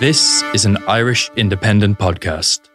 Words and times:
This 0.00 0.42
is 0.52 0.64
an 0.64 0.78
Irish 0.88 1.30
independent 1.36 2.00
podcast. 2.00 2.68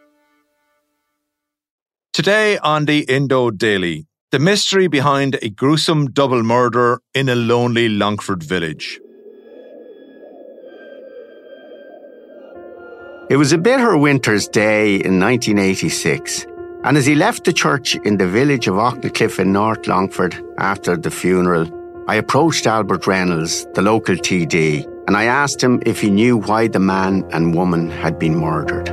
Today 2.14 2.56
on 2.56 2.86
the 2.86 3.00
Indo 3.00 3.50
Daily, 3.50 4.06
the 4.30 4.38
mystery 4.38 4.88
behind 4.88 5.38
a 5.42 5.50
gruesome 5.50 6.12
double 6.12 6.42
murder 6.42 7.02
in 7.14 7.28
a 7.28 7.34
lonely 7.34 7.90
Longford 7.90 8.42
village. 8.42 8.98
It 13.28 13.36
was 13.36 13.52
a 13.52 13.58
bitter 13.58 13.98
winter's 13.98 14.48
day 14.48 14.94
in 14.94 15.20
1986, 15.20 16.46
and 16.84 16.96
as 16.96 17.04
he 17.04 17.14
left 17.14 17.44
the 17.44 17.52
church 17.52 17.96
in 17.96 18.16
the 18.16 18.26
village 18.26 18.66
of 18.66 18.76
Aughnacliffe 18.76 19.38
in 19.38 19.52
North 19.52 19.86
Longford 19.86 20.42
after 20.56 20.96
the 20.96 21.10
funeral, 21.10 21.68
I 22.08 22.14
approached 22.14 22.66
Albert 22.66 23.06
Reynolds, 23.06 23.66
the 23.74 23.82
local 23.82 24.16
TD, 24.16 24.86
and 25.10 25.16
I 25.16 25.24
asked 25.24 25.60
him 25.60 25.82
if 25.84 26.00
he 26.00 26.08
knew 26.08 26.36
why 26.36 26.68
the 26.68 26.78
man 26.78 27.28
and 27.32 27.52
woman 27.52 27.90
had 27.90 28.16
been 28.16 28.36
murdered. 28.36 28.90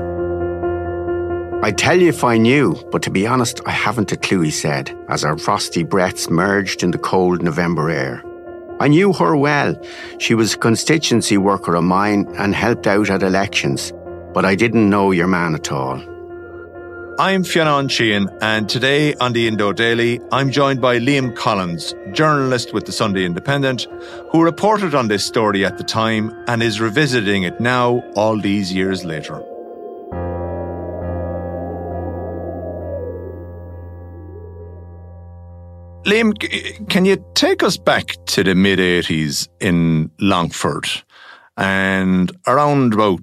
I'd 1.64 1.78
tell 1.78 2.02
you 2.02 2.10
if 2.10 2.23
I 2.23 2.40
knew, 2.40 2.73
but 2.92 3.04
to 3.04 3.12
be 3.12 3.28
honest, 3.28 3.62
I 3.68 3.70
haven't 3.70 4.12
a 4.12 4.18
clue, 4.18 4.42
he 4.42 4.50
said, 4.50 4.98
as 5.10 5.23
our 5.23 5.38
frosty 5.38 5.84
breaths 5.84 6.28
merged 6.28 6.82
in 6.82 6.90
the 6.90 6.98
cold 6.98 7.44
November 7.44 7.92
air. 7.92 8.23
I 8.80 8.88
knew 8.88 9.14
her 9.14 9.38
well. 9.38 9.80
She 10.18 10.34
was 10.34 10.56
a 10.56 10.58
constituency 10.58 11.38
worker 11.38 11.76
of 11.76 11.84
mine 11.84 12.26
and 12.40 12.56
helped 12.56 12.88
out 12.88 13.12
at 13.12 13.22
elections, 13.22 13.94
but 14.34 14.44
I 14.44 14.56
didn't 14.56 14.90
know 14.90 15.12
your 15.12 15.28
man 15.28 15.54
at 15.54 15.72
all. 15.72 16.02
I'm 17.20 17.44
Fionn 17.44 17.88
Sheahan, 17.88 18.38
and 18.44 18.70
today 18.70 19.16
on 19.16 19.34
the 19.34 19.48
Indo 19.48 19.73
Daily, 19.73 20.22
I'm 20.32 20.52
joined 20.52 20.80
by 20.80 21.00
Liam 21.00 21.36
Collins, 21.36 21.96
journalist 22.12 22.76
with 22.76 22.86
the 22.86 22.92
Sunday 22.92 23.26
Independent, 23.26 23.88
who 24.30 24.44
reported 24.44 24.94
on 24.94 25.08
this 25.08 25.26
story 25.26 25.66
at 25.66 25.80
the 25.80 25.84
time 25.84 26.32
and 26.48 26.62
is 26.62 26.80
revisiting 26.80 27.42
it 27.42 27.60
now, 27.60 28.04
all 28.16 28.40
these 28.40 28.72
years 28.72 29.04
later. 29.04 29.42
Liam, 36.06 36.88
can 36.88 37.06
you 37.06 37.26
take 37.33 37.64
us 37.64 37.77
back 37.77 38.16
to 38.27 38.44
the 38.44 38.54
mid 38.54 38.77
80s 38.77 39.48
in 39.60 40.11
Longford 40.20 40.88
and 41.58 42.32
around 42.45 42.94
about 42.94 43.22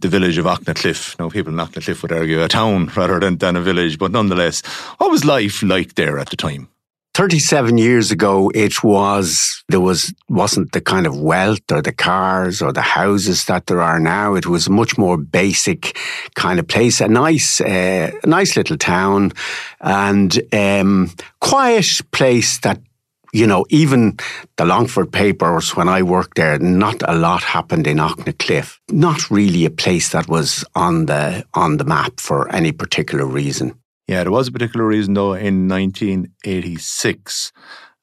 the 0.00 0.08
village 0.08 0.38
of 0.38 0.46
Aughnacliffe. 0.46 1.18
Now, 1.18 1.28
people 1.28 1.52
in 1.52 1.58
Aughnacliffe 1.58 2.02
would 2.02 2.12
argue 2.12 2.42
a 2.42 2.48
town 2.48 2.90
rather 2.96 3.20
than, 3.20 3.38
than 3.38 3.56
a 3.56 3.60
village, 3.60 3.98
but 3.98 4.10
nonetheless, 4.10 4.64
what 4.98 5.10
was 5.10 5.24
life 5.24 5.62
like 5.62 5.94
there 5.94 6.18
at 6.18 6.30
the 6.30 6.36
time? 6.36 6.68
37 7.14 7.78
years 7.78 8.10
ago, 8.10 8.50
it 8.56 8.82
was, 8.82 9.62
there 9.68 9.80
was, 9.80 10.12
wasn't 10.28 10.72
the 10.72 10.80
kind 10.80 11.06
of 11.06 11.20
wealth 11.20 11.60
or 11.70 11.80
the 11.80 11.92
cars 11.92 12.60
or 12.60 12.72
the 12.72 12.82
houses 12.82 13.44
that 13.44 13.66
there 13.66 13.80
are 13.80 14.00
now. 14.00 14.34
It 14.34 14.48
was 14.48 14.66
a 14.66 14.72
much 14.72 14.98
more 14.98 15.16
basic 15.16 15.96
kind 16.34 16.58
of 16.58 16.66
place, 16.66 17.00
a 17.00 17.06
nice, 17.06 17.60
uh, 17.60 18.10
nice 18.24 18.56
little 18.56 18.76
town 18.76 19.30
and, 19.80 20.42
um, 20.52 21.12
quiet 21.40 22.00
place 22.10 22.58
that 22.60 22.80
you 23.34 23.48
know, 23.48 23.66
even 23.68 24.16
the 24.56 24.64
Longford 24.64 25.10
papers, 25.12 25.74
when 25.74 25.88
I 25.88 26.02
worked 26.02 26.36
there, 26.36 26.56
not 26.60 27.02
a 27.02 27.16
lot 27.16 27.42
happened 27.42 27.88
in 27.88 27.96
Aughnacliffe. 27.98 28.78
Not 28.90 29.28
really 29.28 29.64
a 29.64 29.70
place 29.70 30.10
that 30.10 30.28
was 30.28 30.64
on 30.76 31.06
the 31.06 31.44
on 31.52 31.78
the 31.78 31.84
map 31.84 32.20
for 32.20 32.48
any 32.54 32.70
particular 32.70 33.26
reason. 33.26 33.74
Yeah, 34.06 34.22
there 34.22 34.30
was 34.30 34.46
a 34.46 34.52
particular 34.52 34.86
reason 34.86 35.14
though 35.14 35.32
in 35.32 35.66
1986. 35.68 37.52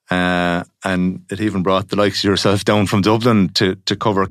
Uh, 0.09 0.65
and 0.83 1.23
it 1.31 1.39
even 1.39 1.63
brought 1.63 1.87
the 1.87 1.95
likes 1.95 2.19
of 2.19 2.25
yourself 2.25 2.65
down 2.65 2.85
from 2.85 3.01
Dublin 3.01 3.47
to, 3.53 3.75
to 3.85 3.95
cover 3.95 4.27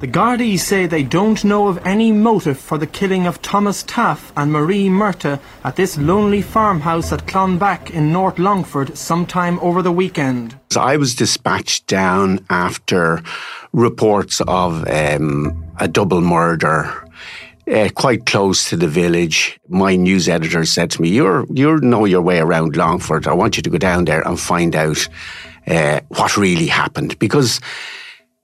the 0.00 0.06
Gardaí 0.06 0.58
say 0.58 0.86
they 0.86 1.02
don't 1.02 1.44
know 1.44 1.66
of 1.66 1.84
any 1.84 2.12
motive 2.12 2.58
for 2.58 2.78
the 2.78 2.86
killing 2.86 3.26
of 3.26 3.42
Thomas 3.42 3.82
Taff 3.82 4.32
and 4.36 4.52
Marie 4.52 4.88
Murtagh 4.88 5.40
at 5.64 5.74
this 5.74 5.98
lonely 5.98 6.40
farmhouse 6.40 7.12
at 7.12 7.26
Clonback 7.26 7.90
in 7.90 8.12
North 8.12 8.38
Longford 8.38 8.96
sometime 8.96 9.58
over 9.58 9.82
the 9.82 9.90
weekend. 9.90 10.56
I 10.76 10.96
was 10.96 11.16
dispatched 11.16 11.88
down 11.88 12.44
after 12.48 13.22
reports 13.72 14.40
of 14.46 14.88
um, 14.88 15.64
a 15.80 15.88
double 15.88 16.20
murder 16.20 17.04
uh, 17.68 17.88
quite 17.94 18.24
close 18.24 18.68
to 18.70 18.76
the 18.76 18.88
village. 18.88 19.58
My 19.68 19.96
news 19.96 20.28
editor 20.28 20.64
said 20.64 20.92
to 20.92 21.02
me, 21.02 21.08
"You're 21.08 21.44
you 21.52 21.78
know 21.80 22.04
your 22.04 22.22
way 22.22 22.38
around 22.38 22.76
Longford. 22.76 23.26
I 23.26 23.34
want 23.34 23.56
you 23.56 23.62
to 23.64 23.70
go 23.70 23.78
down 23.78 24.04
there 24.04 24.26
and 24.26 24.38
find 24.38 24.76
out 24.76 25.08
uh, 25.66 26.00
what 26.08 26.36
really 26.36 26.66
happened 26.68 27.18
because." 27.18 27.60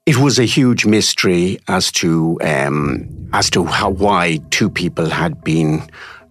It 0.06 0.19
was 0.19 0.38
a 0.38 0.44
huge 0.44 0.84
mystery 0.84 1.59
as 1.66 1.91
to 1.92 2.38
um, 2.42 3.09
as 3.32 3.48
to 3.50 3.65
how 3.65 3.88
why 3.88 4.38
two 4.50 4.69
people 4.69 5.09
had 5.09 5.42
been 5.42 5.88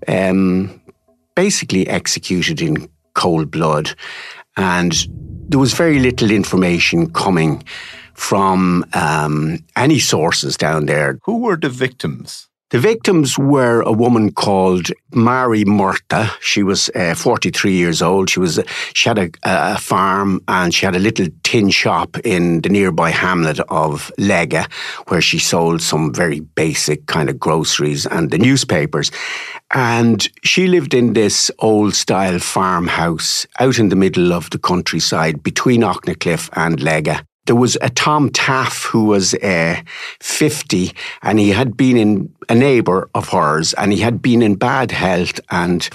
um, 0.07 0.79
basically 1.33 1.87
executed 1.87 2.61
in 2.61 2.87
cold 3.15 3.49
blood, 3.49 3.95
and 4.57 5.07
there 5.49 5.59
was 5.59 5.73
very 5.73 5.97
little 5.97 6.29
information 6.29 7.11
coming 7.11 7.63
from 8.13 8.85
um, 8.93 9.65
any 9.75 9.97
sources 9.97 10.55
down 10.55 10.85
there. 10.85 11.17
Who 11.23 11.39
were 11.39 11.57
the 11.57 11.69
victims? 11.69 12.47
The 12.73 12.79
victims 12.79 13.37
were 13.37 13.81
a 13.81 13.91
woman 13.91 14.31
called 14.31 14.87
Marie 15.11 15.63
Murtagh. 15.63 16.31
She 16.41 16.63
was 16.63 16.89
uh, 16.95 17.13
43 17.13 17.71
years 17.71 18.01
old. 18.01 18.31
She 18.31 18.39
was 18.39 18.59
she 18.95 19.09
had 19.09 19.19
a, 19.19 19.29
a, 19.43 19.77
farm 19.77 20.41
and 20.47 20.73
she 20.73 20.87
had 20.87 20.95
a 20.95 20.99
little 20.99 21.27
tin 21.43 21.69
shop 21.69 22.17
in 22.23 22.61
the 22.61 22.69
nearby 22.69 23.11
hamlet 23.11 23.59
of 23.69 24.11
Legga, 24.17 24.65
where 25.07 25.21
she 25.21 25.37
sold 25.37 25.83
some 25.83 26.11
very 26.11 26.39
basic 26.39 27.05
kind 27.05 27.29
of 27.29 27.37
groceries 27.39 28.07
and 28.07 28.31
the 28.31 28.39
newspapers. 28.39 29.11
And 29.69 30.27
she 30.43 30.65
lived 30.65 30.95
in 30.95 31.13
this 31.13 31.51
old 31.59 31.93
style 31.93 32.39
farmhouse 32.39 33.45
out 33.59 33.77
in 33.77 33.89
the 33.89 33.95
middle 33.95 34.33
of 34.33 34.49
the 34.49 34.57
countryside 34.57 35.43
between 35.43 35.81
Aughnacliffe 35.81 36.49
and 36.53 36.79
Legga 36.79 37.23
there 37.45 37.55
was 37.55 37.77
a 37.81 37.89
Tom 37.89 38.29
Taff 38.29 38.83
who 38.83 39.05
was 39.05 39.33
uh, 39.35 39.81
50 40.19 40.93
and 41.21 41.39
he 41.39 41.49
had 41.49 41.75
been 41.75 41.97
in 41.97 42.33
a 42.49 42.55
neighbour 42.55 43.09
of 43.13 43.29
hers 43.29 43.73
and 43.73 43.91
he 43.91 43.99
had 43.99 44.21
been 44.21 44.41
in 44.41 44.55
bad 44.55 44.91
health 44.91 45.39
and 45.49 45.89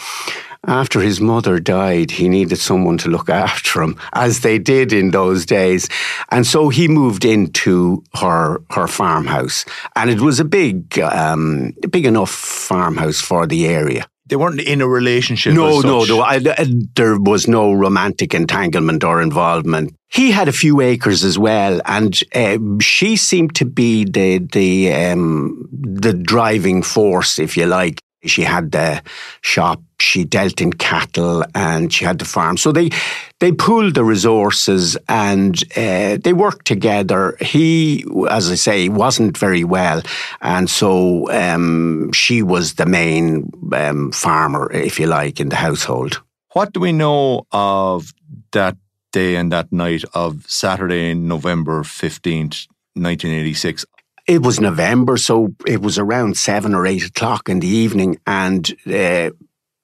after 0.64 1.00
his 1.00 1.20
mother 1.20 1.60
died, 1.60 2.10
he 2.10 2.28
needed 2.28 2.56
someone 2.58 2.98
to 2.98 3.08
look 3.08 3.28
after 3.46 3.80
him, 3.80 3.96
as 4.12 4.40
they 4.40 4.58
did 4.58 4.92
in 4.92 5.10
those 5.10 5.46
days. 5.46 5.88
And 6.30 6.46
so 6.46 6.68
he 6.68 6.88
moved 6.88 7.24
into 7.24 8.02
her 8.14 8.60
her 8.70 8.86
farmhouse, 8.86 9.64
and 9.96 10.10
it 10.10 10.20
was 10.20 10.40
a 10.40 10.44
big, 10.44 10.98
um, 10.98 11.74
big 11.90 12.04
enough 12.04 12.30
farmhouse 12.30 13.20
for 13.20 13.46
the 13.46 13.66
area 13.66 14.06
they 14.28 14.36
weren't 14.36 14.60
in 14.60 14.80
a 14.80 14.88
relationship. 14.88 15.54
No, 15.54 15.80
no, 15.80 16.04
no. 16.04 16.20
I, 16.20 16.36
I, 16.36 16.66
there 16.94 17.18
was 17.18 17.48
no 17.48 17.72
romantic 17.72 18.34
entanglement 18.34 19.04
or 19.04 19.22
involvement. 19.22 19.94
He 20.08 20.30
had 20.30 20.48
a 20.48 20.52
few 20.52 20.80
acres 20.80 21.24
as 21.24 21.38
well, 21.38 21.80
and 21.84 22.18
uh, 22.34 22.58
she 22.80 23.16
seemed 23.16 23.54
to 23.56 23.64
be 23.64 24.04
the 24.04 24.38
the 24.38 24.92
um, 24.94 25.68
the 25.72 26.12
driving 26.12 26.82
force, 26.82 27.38
if 27.38 27.56
you 27.56 27.66
like. 27.66 28.00
She 28.24 28.42
had 28.42 28.72
the 28.72 29.02
shop, 29.42 29.80
she 30.00 30.24
dealt 30.24 30.60
in 30.60 30.72
cattle, 30.72 31.44
and 31.54 31.92
she 31.92 32.04
had 32.04 32.18
the 32.18 32.24
farm. 32.24 32.56
So 32.56 32.72
they 32.72 32.90
they 33.38 33.52
pooled 33.52 33.94
the 33.94 34.04
resources 34.04 34.96
and 35.08 35.54
uh, 35.76 36.18
they 36.22 36.32
worked 36.32 36.66
together. 36.66 37.36
He, 37.40 38.04
as 38.28 38.50
I 38.50 38.56
say, 38.56 38.88
wasn't 38.88 39.38
very 39.38 39.62
well, 39.62 40.02
and 40.40 40.68
so 40.68 41.30
um, 41.30 42.10
she 42.12 42.42
was 42.42 42.74
the 42.74 42.86
main 42.86 43.52
um, 43.72 44.10
farmer, 44.10 44.70
if 44.72 44.98
you 44.98 45.06
like, 45.06 45.38
in 45.38 45.50
the 45.50 45.56
household. 45.56 46.20
What 46.54 46.72
do 46.72 46.80
we 46.80 46.92
know 46.92 47.46
of 47.52 48.12
that 48.50 48.76
day 49.12 49.36
and 49.36 49.52
that 49.52 49.70
night 49.70 50.04
of 50.14 50.44
Saturday, 50.48 51.14
November 51.14 51.82
15th, 51.82 52.66
1986? 52.94 53.84
It 54.28 54.42
was 54.42 54.60
November, 54.60 55.16
so 55.16 55.54
it 55.66 55.80
was 55.80 55.98
around 55.98 56.36
seven 56.36 56.74
or 56.74 56.86
eight 56.86 57.06
o'clock 57.06 57.48
in 57.48 57.60
the 57.60 57.66
evening, 57.66 58.20
and 58.26 58.70
uh, 58.86 59.30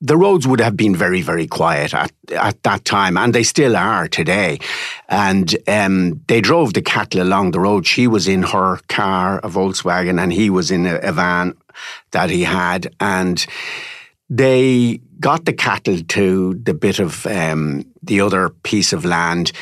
the 0.02 0.17
roads 0.19 0.46
would 0.46 0.61
have 0.61 0.76
been 0.76 0.94
very, 0.94 1.23
very 1.23 1.46
quiet 1.46 1.94
at, 1.94 2.12
at 2.31 2.62
that 2.62 2.85
time, 2.85 3.17
and 3.17 3.35
they 3.35 3.43
still 3.43 3.75
are 3.75 4.06
today. 4.06 4.58
And 5.08 5.56
um, 5.67 6.20
they 6.29 6.43
drove 6.43 6.75
the 6.75 6.82
cattle 6.82 7.23
along 7.23 7.52
the 7.52 7.61
road. 7.61 7.87
She 7.87 8.06
was 8.06 8.29
in 8.29 8.43
her 8.43 8.81
car, 8.88 9.38
a 9.38 9.49
Volkswagen, 9.49 10.23
and 10.23 10.31
he 10.31 10.50
was 10.50 10.70
in 10.70 10.85
a, 10.85 10.96
a 10.96 11.12
van 11.12 11.55
that 12.11 12.29
he 12.29 12.43
had. 12.43 12.94
And 13.00 13.46
they 14.29 15.00
got 15.20 15.46
the 15.46 15.55
cattle 15.55 16.02
to 16.02 16.55
the 16.62 16.75
bit 16.75 16.99
of 16.99 17.25
um, 17.25 17.87
the 18.02 18.20
other 18.20 18.50
piece 18.50 18.93
of 18.93 19.06
land. 19.06 19.52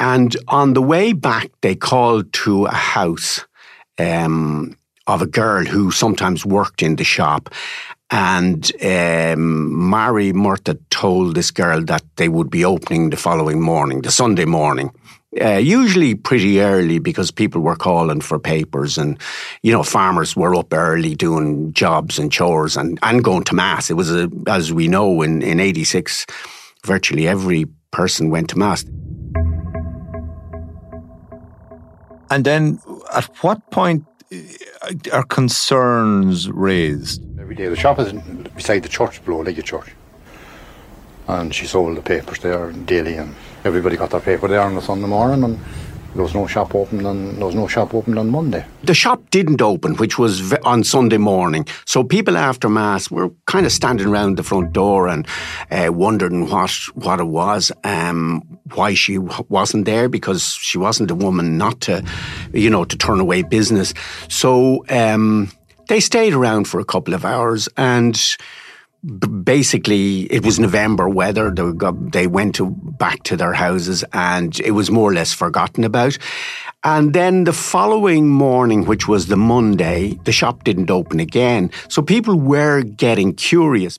And 0.00 0.36
on 0.48 0.72
the 0.72 0.82
way 0.82 1.12
back, 1.12 1.52
they 1.60 1.76
called 1.76 2.32
to 2.32 2.64
a 2.64 2.74
house 2.74 3.44
um, 3.98 4.76
of 5.06 5.22
a 5.22 5.26
girl 5.26 5.64
who 5.64 5.90
sometimes 5.90 6.46
worked 6.46 6.82
in 6.82 6.96
the 6.96 7.04
shop. 7.04 7.52
And 8.10 8.70
um, 8.82 9.90
Mary 9.90 10.32
Murtagh 10.32 10.78
told 10.90 11.34
this 11.34 11.50
girl 11.50 11.82
that 11.84 12.04
they 12.16 12.28
would 12.28 12.50
be 12.50 12.64
opening 12.64 13.10
the 13.10 13.16
following 13.16 13.60
morning, 13.60 14.02
the 14.02 14.10
Sunday 14.10 14.44
morning. 14.44 14.90
Uh, 15.40 15.56
usually 15.56 16.14
pretty 16.14 16.60
early 16.60 17.00
because 17.00 17.32
people 17.32 17.60
were 17.60 17.74
calling 17.74 18.20
for 18.20 18.38
papers 18.38 18.96
and, 18.96 19.18
you 19.64 19.72
know, 19.72 19.82
farmers 19.82 20.36
were 20.36 20.54
up 20.54 20.72
early 20.72 21.16
doing 21.16 21.72
jobs 21.72 22.20
and 22.20 22.30
chores 22.30 22.76
and, 22.76 23.00
and 23.02 23.24
going 23.24 23.42
to 23.42 23.54
Mass. 23.54 23.90
It 23.90 23.94
was, 23.94 24.14
a, 24.14 24.30
as 24.46 24.72
we 24.72 24.86
know, 24.86 25.22
in, 25.22 25.42
in 25.42 25.58
86, 25.58 26.24
virtually 26.84 27.26
every 27.26 27.66
person 27.90 28.30
went 28.30 28.48
to 28.50 28.58
Mass. 28.58 28.84
And 32.30 32.44
then 32.44 32.78
at 33.12 33.24
what 33.42 33.70
point 33.70 34.04
uh, 34.32 34.94
are 35.12 35.24
concerns 35.24 36.50
raised? 36.50 37.22
Every 37.38 37.54
day 37.54 37.68
the 37.68 37.76
shop 37.76 37.98
is 37.98 38.12
beside 38.54 38.82
the 38.82 38.88
church, 38.88 39.24
below 39.24 39.44
Legga 39.44 39.62
Church. 39.62 39.92
And 41.26 41.54
she 41.54 41.66
sold 41.66 41.96
the 41.96 42.02
papers 42.02 42.38
there 42.40 42.70
daily 42.72 43.14
and 43.14 43.34
everybody 43.64 43.96
got 43.96 44.10
their 44.10 44.20
paper 44.20 44.46
there 44.48 44.60
on 44.60 44.74
the 44.74 44.82
Sunday 44.82 45.06
morning 45.06 45.42
and 45.44 45.58
there 46.14 46.22
was 46.22 46.34
no 46.34 46.46
shop 46.46 46.74
open 46.74 47.04
on 47.06 47.36
there 47.36 47.46
was 47.46 47.54
no 47.54 47.66
shop 47.66 47.94
open 47.94 48.16
on 48.18 48.30
Monday. 48.30 48.64
The 48.84 48.94
shop 48.94 49.22
didn't 49.30 49.60
open, 49.60 49.96
which 49.96 50.18
was 50.18 50.52
on 50.64 50.84
Sunday 50.84 51.18
morning. 51.18 51.66
So 51.86 52.04
people 52.04 52.36
after 52.36 52.68
mass 52.68 53.10
were 53.10 53.30
kind 53.46 53.66
of 53.66 53.72
standing 53.72 54.06
around 54.06 54.36
the 54.36 54.42
front 54.42 54.72
door 54.72 55.08
and 55.08 55.26
uh, 55.70 55.90
wondering 55.92 56.48
what 56.48 56.70
what 56.94 57.20
it 57.20 57.26
was, 57.26 57.72
um, 57.82 58.42
why 58.74 58.94
she 58.94 59.18
wasn't 59.18 59.86
there 59.86 60.08
because 60.08 60.54
she 60.54 60.78
wasn't 60.78 61.10
a 61.10 61.14
woman 61.14 61.58
not 61.58 61.80
to, 61.82 62.04
you 62.52 62.70
know, 62.70 62.84
to 62.84 62.96
turn 62.96 63.20
away 63.20 63.42
business. 63.42 63.92
So 64.28 64.84
um, 64.88 65.50
they 65.88 66.00
stayed 66.00 66.32
around 66.32 66.68
for 66.68 66.80
a 66.80 66.84
couple 66.84 67.14
of 67.14 67.24
hours 67.24 67.68
and 67.76 68.36
basically 69.04 70.22
it 70.32 70.44
was 70.44 70.58
November 70.58 71.08
weather. 71.08 71.50
They, 71.50 71.72
got, 71.72 72.12
they 72.12 72.26
went 72.26 72.54
to, 72.56 72.70
back 72.70 73.22
to 73.24 73.36
their 73.36 73.52
houses 73.52 74.04
and 74.12 74.58
it 74.60 74.70
was 74.70 74.90
more 74.90 75.10
or 75.10 75.14
less 75.14 75.32
forgotten 75.32 75.84
about. 75.84 76.16
And 76.82 77.12
then 77.12 77.44
the 77.44 77.52
following 77.52 78.28
morning, 78.28 78.84
which 78.84 79.06
was 79.08 79.26
the 79.26 79.36
Monday, 79.36 80.18
the 80.24 80.32
shop 80.32 80.64
didn't 80.64 80.90
open 80.90 81.20
again. 81.20 81.70
So 81.88 82.02
people 82.02 82.38
were 82.38 82.82
getting 82.82 83.34
curious. 83.34 83.98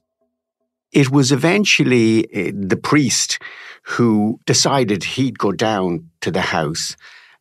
It 0.91 1.11
was 1.11 1.31
eventually 1.31 2.25
uh, 2.25 2.51
the 2.53 2.77
priest 2.77 3.39
who 3.83 4.39
decided 4.45 5.03
he'd 5.03 5.37
go 5.37 5.51
down 5.51 6.09
to 6.21 6.31
the 6.31 6.41
house 6.41 6.95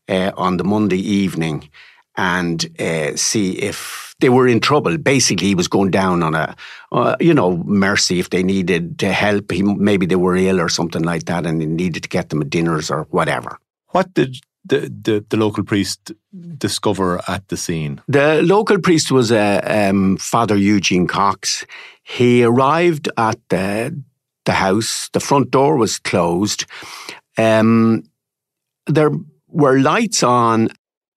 uh, 0.09 0.33
on 0.37 0.59
the 0.59 0.65
Monday 0.65 0.99
evening 0.99 1.71
and 2.17 2.67
uh, 2.81 3.17
see 3.17 3.53
if 3.53 4.04
they 4.21 4.29
were 4.29 4.49
in 4.49 4.61
trouble. 4.61 4.97
Basically, 4.99 5.49
he 5.49 5.55
was 5.55 5.69
going 5.69 5.91
down 5.91 6.23
on 6.23 6.35
a, 6.35 6.57
uh, 6.93 7.17
you 7.21 7.35
know, 7.35 7.57
mercy 7.65 8.21
if 8.21 8.31
they 8.31 8.43
needed 8.43 8.99
to 9.01 9.13
help. 9.13 9.51
He, 9.51 9.63
maybe 9.63 10.07
they 10.07 10.17
were 10.17 10.37
ill 10.37 10.61
or 10.61 10.69
something 10.69 11.03
like 11.03 11.25
that, 11.25 11.47
and 11.47 11.61
he 11.61 11.67
needed 11.67 12.03
to 12.05 12.09
get 12.09 12.29
them 12.29 12.41
a 12.41 12.45
dinners 12.45 12.91
or 12.91 13.05
whatever. 13.11 13.59
What 13.89 14.15
did 14.15 14.37
the, 14.65 14.81
the, 15.03 15.25
the 15.29 15.37
local 15.37 15.65
priest 15.65 16.13
discover 16.59 17.21
at 17.29 17.49
the 17.49 17.57
scene? 17.57 18.01
The 18.09 18.43
local 18.43 18.79
priest 18.79 19.11
was 19.11 19.31
uh, 19.31 19.61
um, 19.65 20.17
Father 20.17 20.57
Eugene 20.57 21.07
Cox. 21.07 21.67
He 22.03 22.45
arrived 22.45 23.09
at 23.17 23.39
the 23.49 24.03
the 24.45 24.53
house. 24.53 25.09
The 25.13 25.21
front 25.21 25.51
door 25.51 25.77
was 25.77 25.99
closed. 25.99 26.67
Um, 27.39 28.05
there 28.87 29.11
were 29.49 29.81
lights 29.81 30.23
on 30.23 30.69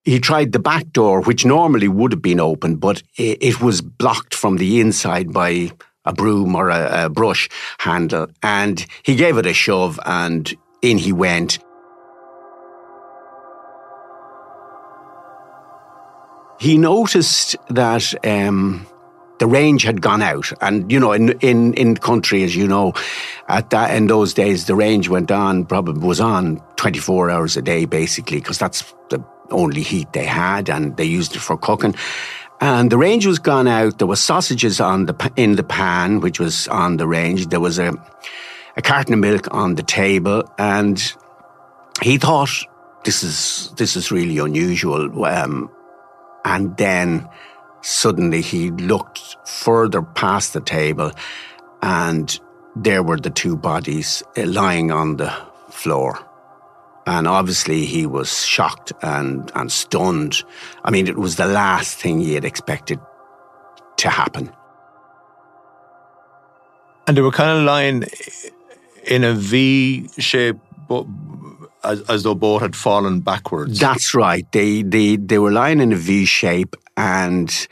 he 0.08 0.22
tried 0.22 0.54
the 0.54 0.60
back 0.60 0.94
door, 0.94 1.20
which 1.20 1.44
normally 1.46 1.90
would 1.90 2.14
have 2.14 2.22
been 2.22 2.40
open, 2.40 2.78
but 2.78 3.04
it, 3.18 3.44
it 3.44 3.62
was 3.62 3.82
blocked 3.82 4.34
from 4.34 4.56
the 4.56 4.80
inside 4.80 5.34
by 5.34 5.70
a 6.06 6.14
broom 6.14 6.56
or 6.56 6.70
a, 6.70 7.06
a 7.06 7.10
brush 7.10 7.50
handle. 7.80 8.28
And 8.42 8.86
he 9.04 9.18
gave 9.18 9.38
it 9.38 9.46
a 9.46 9.54
shove 9.54 10.00
and 10.06 10.56
in 10.82 10.98
he 10.98 11.12
went. 11.12 11.60
He 16.58 16.78
noticed 16.78 17.58
that 17.68 18.14
um, 18.26 18.88
the 19.40 19.46
range 19.46 19.84
had 19.84 20.02
gone 20.02 20.22
out, 20.22 20.52
and 20.62 20.90
you 20.90 21.00
know, 21.00 21.12
in 21.12 21.38
in 21.42 21.74
in 21.74 21.96
country, 21.98 22.44
as 22.44 22.56
you 22.56 22.68
know, 22.68 22.94
at 23.48 23.70
that 23.70 23.96
in 23.96 24.08
those 24.08 24.34
days, 24.34 24.66
the 24.66 24.74
range 24.74 25.08
went 25.08 25.32
on 25.32 25.66
probably 25.66 26.04
was 26.08 26.20
on 26.20 26.60
twenty 26.78 26.98
four 26.98 27.30
hours 27.30 27.58
a 27.58 27.62
day, 27.62 27.86
basically, 27.86 28.40
because 28.40 28.58
that's 28.58 28.92
the 29.10 29.24
only 29.52 29.82
heat 29.82 30.14
they 30.14 30.26
had, 30.26 30.70
and 30.70 30.98
they 30.98 31.06
used 31.06 31.36
it 31.36 31.40
for 31.40 31.58
cooking. 31.58 31.96
And 32.60 32.92
the 32.92 32.98
range 32.98 33.26
was 33.26 33.40
gone 33.40 33.68
out. 33.68 34.00
There 34.00 34.08
was 34.08 34.20
sausages 34.20 34.82
on 34.82 35.06
the 35.06 35.32
in 35.36 35.56
the 35.56 35.64
pan, 35.64 36.22
which 36.22 36.40
was 36.40 36.68
on 36.70 36.98
the 36.98 37.08
range. 37.08 37.48
There 37.48 37.60
was 37.60 37.78
a 37.80 37.94
a 38.76 38.82
carton 38.82 39.14
of 39.14 39.20
milk 39.20 39.48
on 39.54 39.76
the 39.76 39.84
table, 39.84 40.44
and 40.58 41.14
he 42.02 42.18
thought 42.18 42.50
this 43.04 43.24
is 43.24 43.72
this 43.78 43.96
is 43.96 44.12
really 44.12 44.38
unusual. 44.40 45.26
Um, 45.26 45.70
and 46.46 46.78
then 46.78 47.28
suddenly 47.82 48.42
he 48.42 48.72
looked 48.72 49.38
further 49.48 50.02
past 50.02 50.54
the 50.54 50.62
table, 50.62 51.12
and 51.82 52.40
there 52.76 53.04
were 53.04 53.18
the 53.18 53.30
two 53.30 53.56
bodies 53.56 54.24
uh, 54.36 54.46
lying 54.46 54.92
on 54.92 55.18
the 55.18 55.32
floor. 55.70 56.27
And 57.08 57.26
obviously, 57.26 57.86
he 57.86 58.06
was 58.06 58.46
shocked 58.46 58.92
and, 59.02 59.50
and 59.56 59.72
stunned. 59.72 60.44
I 60.84 60.92
mean, 60.92 61.08
it 61.08 61.18
was 61.18 61.38
the 61.38 61.46
last 61.48 61.98
thing 61.98 62.20
he 62.20 62.34
had 62.34 62.44
expected 62.44 63.00
to 63.98 64.10
happen. 64.10 64.52
And 67.08 67.16
they 67.16 67.22
were 67.22 67.32
kind 67.32 67.58
of 67.58 67.64
lying 67.64 68.04
in 69.06 69.24
a 69.24 69.34
V 69.34 70.10
shape, 70.18 70.58
but 70.90 71.06
as, 71.86 72.02
as 72.10 72.24
though 72.24 72.36
both 72.36 72.62
had 72.62 72.76
fallen 72.76 73.22
backwards. 73.22 73.80
That's 73.80 74.14
right. 74.14 74.46
They, 74.52 74.84
they, 74.84 75.16
they 75.16 75.40
were 75.40 75.54
lying 75.54 75.80
in 75.80 75.94
a 75.94 75.96
V 75.96 76.26
shape, 76.26 76.76
and 76.98 77.68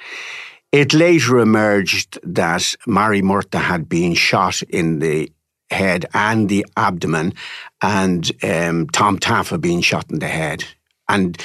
it 0.71 0.93
later 0.93 1.39
emerged 1.39 2.19
that 2.23 2.73
Mary 2.87 3.21
Murtagh 3.21 3.59
had 3.59 3.89
been 3.89 4.13
shot 4.13 4.61
in 4.63 4.99
the 4.99 5.29
head 5.71 6.05
and 6.13 6.49
the 6.49 6.65
abdomen, 6.77 7.33
and 7.81 8.31
um, 8.43 8.87
Tom 8.89 9.19
Taffa 9.19 9.59
being 9.59 9.81
shot 9.81 10.09
in 10.11 10.19
the 10.19 10.27
head. 10.27 10.63
And, 11.09 11.37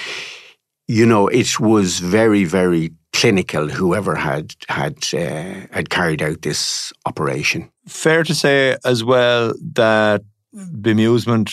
you 0.89 1.07
know, 1.07 1.29
it 1.29 1.61
was 1.61 1.99
very, 2.01 2.45
very 2.45 2.93
clinical, 3.13 3.69
whoever 3.69 4.15
had, 4.15 4.55
had, 4.69 4.97
uh, 5.13 5.67
had 5.73 5.91
carried 5.91 6.23
out 6.23 6.43
this 6.43 6.93
operation. 7.07 7.71
Fair 7.87 8.25
to 8.25 8.35
say 8.35 8.77
as 8.85 9.03
well 9.05 9.53
that 9.75 10.23
bemusement, 10.55 11.51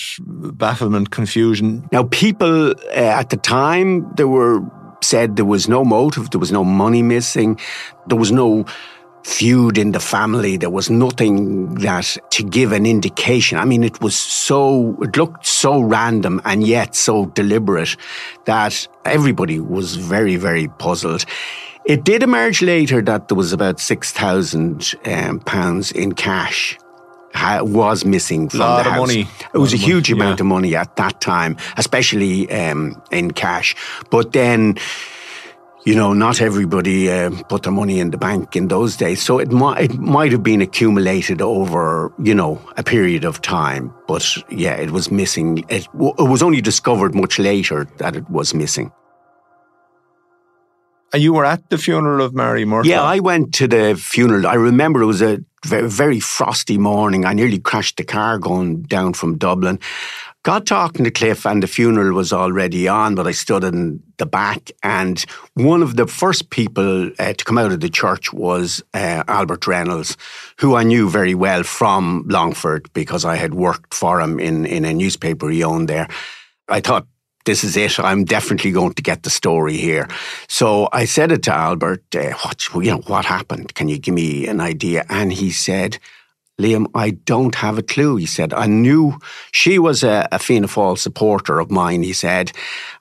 bafflement, 0.57 1.11
confusion. 1.11 1.87
Now, 1.91 2.03
people 2.03 2.71
uh, 2.71 2.93
at 2.93 3.29
the 3.29 3.37
time, 3.37 4.11
there 4.15 4.27
were 4.27 4.61
said 5.01 5.35
there 5.35 5.45
was 5.45 5.67
no 5.67 5.85
motive, 5.85 6.31
there 6.31 6.39
was 6.39 6.51
no 6.51 6.63
money 6.63 7.03
missing, 7.03 7.59
there 8.07 8.17
was 8.17 8.31
no 8.31 8.65
feud 9.27 9.77
in 9.77 9.91
the 9.91 9.99
family. 9.99 10.55
There 10.57 10.69
was 10.69 10.89
nothing 10.89 11.75
that 11.75 12.17
to 12.31 12.43
give 12.43 12.71
an 12.71 12.85
indication. 12.85 13.57
I 13.57 13.65
mean, 13.65 13.83
it 13.83 13.99
was 13.99 14.15
so, 14.15 14.97
it 15.01 15.17
looked 15.17 15.45
so 15.45 15.81
random 15.81 16.39
and 16.45 16.65
yet 16.65 16.95
so 16.95 17.25
deliberate 17.25 17.97
that 18.45 18.87
everybody 19.03 19.59
was 19.59 19.95
very, 19.95 20.37
very 20.37 20.69
puzzled. 20.79 21.25
It 21.85 22.05
did 22.05 22.23
emerge 22.23 22.61
later 22.61 23.01
that 23.01 23.27
there 23.27 23.35
was 23.37 23.51
about 23.51 23.79
six 23.79 24.11
thousand 24.11 24.95
um, 25.05 25.39
pounds 25.41 25.91
in 25.91 26.13
cash 26.13 26.77
was 27.61 28.03
missing 28.03 28.49
from 28.49 28.61
Lot 28.61 28.83
the 28.83 28.89
of 28.89 28.95
house. 28.95 29.07
money. 29.07 29.27
It 29.53 29.57
was 29.57 29.73
Lot 29.73 29.81
a 29.81 29.85
huge 29.85 30.09
money, 30.09 30.21
amount 30.21 30.39
yeah. 30.39 30.43
of 30.43 30.47
money 30.47 30.75
at 30.75 30.95
that 30.95 31.21
time, 31.21 31.57
especially 31.77 32.49
um, 32.51 33.01
in 33.11 33.31
cash. 33.31 33.75
But 34.09 34.33
then 34.33 34.75
you 35.87 35.95
know, 35.95 36.11
not 36.11 36.41
everybody 36.41 37.09
uh, 37.09 37.31
put 37.47 37.63
their 37.63 37.71
money 37.71 38.01
in 38.01 38.11
the 38.11 38.17
bank 38.17 38.57
in 38.57 38.67
those 38.67 38.97
days. 38.97 39.23
So 39.23 39.39
it 39.39 39.51
might 39.51 39.79
it 39.85 39.93
might 39.97 40.33
have 40.33 40.43
been 40.43 40.61
accumulated 40.61 41.41
over 41.41 42.11
you 42.21 42.35
know 42.35 42.59
a 42.75 42.83
period 42.83 43.23
of 43.23 43.41
time. 43.41 43.93
But 44.05 44.25
yeah, 44.49 44.75
it 44.75 44.91
was 44.91 45.09
missing. 45.09 45.63
It, 45.69 45.87
w- 45.93 46.13
it 46.19 46.29
was 46.29 46.43
only 46.43 46.59
discovered 46.59 47.15
much 47.15 47.39
later 47.39 47.87
that 47.99 48.17
it 48.17 48.29
was 48.29 48.53
missing. 48.53 48.91
And 51.13 51.23
you 51.23 51.31
were 51.31 51.45
at 51.45 51.69
the 51.69 51.77
funeral 51.77 52.21
of 52.21 52.33
Mary 52.33 52.65
Murtagh. 52.65 52.89
Yeah, 52.89 53.01
I 53.01 53.19
went 53.19 53.53
to 53.53 53.67
the 53.67 53.95
funeral. 53.95 54.45
I 54.45 54.55
remember 54.55 55.01
it 55.01 55.05
was 55.05 55.21
a 55.21 55.39
very, 55.65 55.89
very 55.89 56.19
frosty 56.19 56.77
morning. 56.77 57.23
I 57.23 57.31
nearly 57.31 57.59
crashed 57.59 57.95
the 57.95 58.03
car 58.03 58.37
going 58.39 58.81
down 58.83 59.13
from 59.13 59.37
Dublin. 59.37 59.79
Got 60.47 60.65
talking 60.65 61.03
to 61.03 61.11
Cliff, 61.11 61.45
and 61.45 61.61
the 61.61 61.67
funeral 61.67 62.15
was 62.15 62.31
already 62.31 62.87
on, 62.87 63.15
but 63.15 63.27
I 63.27 63.33
stood 63.33 63.65
in 63.65 64.01
the 64.15 64.25
back. 64.25 64.71
And 64.81 65.19
one 65.55 65.83
of 65.83 65.97
the 65.97 66.07
first 66.07 66.51
people 66.51 67.11
uh, 67.19 67.33
to 67.33 67.43
come 67.43 67.57
out 67.57 67.73
of 67.73 67.81
the 67.81 67.89
church 67.89 68.31
was 68.31 68.81
uh, 68.93 69.25
Albert 69.27 69.67
Reynolds, 69.67 70.15
who 70.57 70.77
I 70.77 70.83
knew 70.83 71.09
very 71.09 71.35
well 71.35 71.63
from 71.63 72.23
Longford 72.29 72.87
because 72.93 73.25
I 73.25 73.35
had 73.35 73.55
worked 73.55 73.93
for 73.93 74.21
him 74.21 74.39
in, 74.39 74.65
in 74.65 74.85
a 74.85 74.93
newspaper 74.93 75.49
he 75.49 75.65
owned 75.65 75.89
there. 75.89 76.07
I 76.69 76.79
thought, 76.79 77.07
this 77.43 77.65
is 77.65 77.75
it. 77.75 77.99
I'm 77.99 78.23
definitely 78.23 78.71
going 78.71 78.93
to 78.93 79.01
get 79.01 79.23
the 79.23 79.29
story 79.29 79.75
here. 79.75 80.07
So 80.47 80.87
I 80.93 81.03
said 81.03 81.33
it 81.33 81.43
to 81.43 81.53
Albert, 81.53 82.15
uh, 82.15 82.31
what, 82.43 82.73
you 82.73 82.91
know, 82.91 83.01
what 83.07 83.25
happened? 83.25 83.75
Can 83.75 83.89
you 83.89 83.99
give 83.99 84.13
me 84.13 84.47
an 84.47 84.61
idea? 84.61 85.05
And 85.09 85.33
he 85.33 85.51
said, 85.51 85.99
Liam, 86.59 86.87
I 86.95 87.11
don't 87.11 87.53
have 87.55 87.77
a 87.77 87.83
clue. 87.83 88.15
He 88.15 88.25
said, 88.25 88.53
I 88.53 88.65
knew 88.65 89.19
she 89.51 89.77
was 89.77 90.03
a, 90.03 90.27
a 90.31 90.39
Fianna 90.39 90.67
Fáil 90.67 90.97
supporter 90.97 91.59
of 91.59 91.69
mine, 91.69 92.01
he 92.01 92.13
said, 92.13 92.51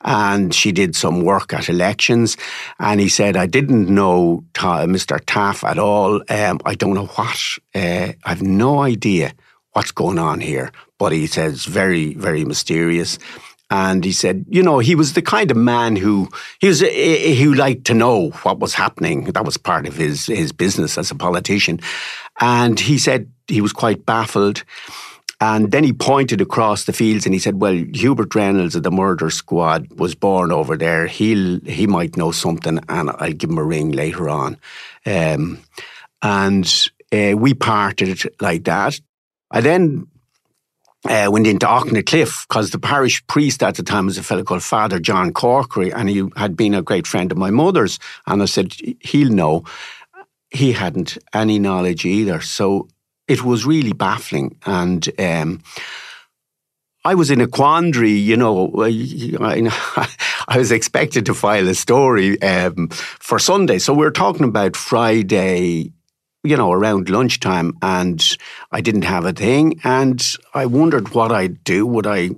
and 0.03 0.55
she 0.55 0.73
did 0.73 0.95
some 0.95 1.23
work 1.23 1.55
at 1.55 1.69
elections. 1.71 2.37
And 2.79 3.01
he 3.01 3.09
said, 3.09 3.37
I 3.37 3.47
didn't 3.47 3.89
know 3.89 4.45
Ta- 4.53 4.85
Mr. 4.85 5.19
Taff 5.25 5.65
at 5.65 5.79
all. 5.79 6.23
Um, 6.29 6.61
I 6.67 6.75
don't 6.75 6.95
know 6.95 7.07
what. 7.07 7.39
Uh, 7.75 8.13
I've 8.25 8.43
no 8.43 8.81
idea 8.81 9.33
what's 9.73 9.93
going 9.93 10.19
on 10.19 10.41
here. 10.41 10.71
But 10.99 11.13
he 11.13 11.27
says, 11.27 11.67
very, 11.67 12.15
very 12.15 12.45
mysterious. 12.45 13.19
And 13.69 14.05
he 14.05 14.13
said, 14.13 14.45
you 14.49 14.63
know, 14.63 14.79
he 14.79 14.95
was 14.95 15.15
the 15.15 15.23
kind 15.23 15.51
of 15.51 15.57
man 15.57 15.97
who 15.97 16.29
he 16.61 16.69
was 16.69 16.81
who 16.81 17.55
liked 17.55 17.85
to 17.87 17.95
know 17.95 18.31
what 18.43 18.61
was 18.61 18.75
happening. 18.75 19.25
That 19.25 19.45
was 19.45 19.57
part 19.57 19.87
of 19.87 19.97
his 19.97 20.27
his 20.27 20.53
business 20.53 20.97
as 20.97 21.11
a 21.11 21.17
politician. 21.17 21.81
And 22.41 22.79
he 22.79 22.99
said 22.99 23.31
he 23.49 23.61
was 23.61 23.73
quite 23.73 24.07
baffled. 24.07 24.63
And 25.39 25.71
then 25.71 25.85
he 25.85 25.93
pointed 25.93 26.41
across 26.41 26.85
the 26.85 26.95
fields 26.95 27.27
and 27.27 27.35
he 27.35 27.39
said, 27.39 27.61
"Well, 27.61 27.85
Hubert 27.93 28.35
Reynolds 28.35 28.75
of 28.75 28.85
the 28.85 28.91
murder 28.91 29.29
squad 29.31 29.93
was 29.99 30.15
born 30.15 30.51
over 30.51 30.77
there. 30.77 31.07
He'll 31.07 31.61
he 31.61 31.87
might 31.87 32.17
know 32.17 32.33
something, 32.33 32.81
and 32.89 33.11
I'll 33.11 33.33
give 33.33 33.51
him 33.51 33.59
a 33.59 33.65
ring 33.65 33.93
later 33.93 34.31
on." 34.31 34.57
Um, 35.05 35.59
and 36.23 36.89
uh, 37.13 37.35
we 37.37 37.53
parted 37.53 38.23
like 38.41 38.65
that. 38.65 38.99
I 39.51 39.61
then 39.61 40.07
uh, 41.11 41.31
went 41.31 41.47
into 41.47 41.67
Aughnacliffe 41.67 42.47
because 42.49 42.71
the 42.71 42.79
parish 42.79 43.27
priest 43.27 43.63
at 43.63 43.77
the 43.77 43.83
time 43.83 44.07
was 44.07 44.19
a 44.19 44.23
fellow 44.23 44.45
called 44.45 44.63
Father 44.63 44.99
John 44.99 45.33
Corkery, 45.33 45.93
and 45.95 46.09
he 46.09 46.29
had 46.37 46.57
been 46.57 46.75
a 46.75 46.83
great 46.83 47.07
friend 47.07 47.31
of 47.33 47.39
my 47.39 47.51
mother's. 47.51 47.99
And 48.27 48.43
I 48.43 48.47
said, 48.47 48.75
he'll 49.01 49.31
know. 49.31 49.65
He 50.51 50.73
hadn't 50.73 51.19
any 51.33 51.59
knowledge 51.59 52.05
either. 52.05 52.41
So 52.41 52.89
it 53.29 53.43
was 53.43 53.67
really 53.67 53.93
baffling. 53.93 54.57
And 54.65 55.09
um, 55.19 55.63
I 57.05 57.15
was 57.15 57.31
in 57.31 57.41
a 57.41 57.49
quandary, 57.49 58.13
you 58.13 58.37
know. 58.37 58.73
I, 58.79 60.09
I 60.49 60.59
was 60.59 60.71
expected 60.71 61.27
to 61.27 61.35
file 61.35 61.69
a 61.69 61.75
story 61.75 62.41
um, 62.43 62.89
for 62.89 63.39
Sunday. 63.39 63.79
So 63.79 63.93
we're 63.93 64.11
talking 64.11 64.45
about 64.45 64.77
Friday 64.77 65.93
you 66.47 66.57
know, 66.57 66.73
around 66.73 67.09
lunchtime, 67.09 67.77
and 67.83 68.37
I 68.73 68.81
didn't 68.81 69.03
have 69.03 69.25
a 69.25 69.33
thing. 69.33 69.81
And 69.85 70.25
I 70.55 70.67
wondered 70.67 71.15
what 71.15 71.33
I'd 71.33 71.63
do. 71.65 71.87
Would 71.87 72.07
I 72.07 72.31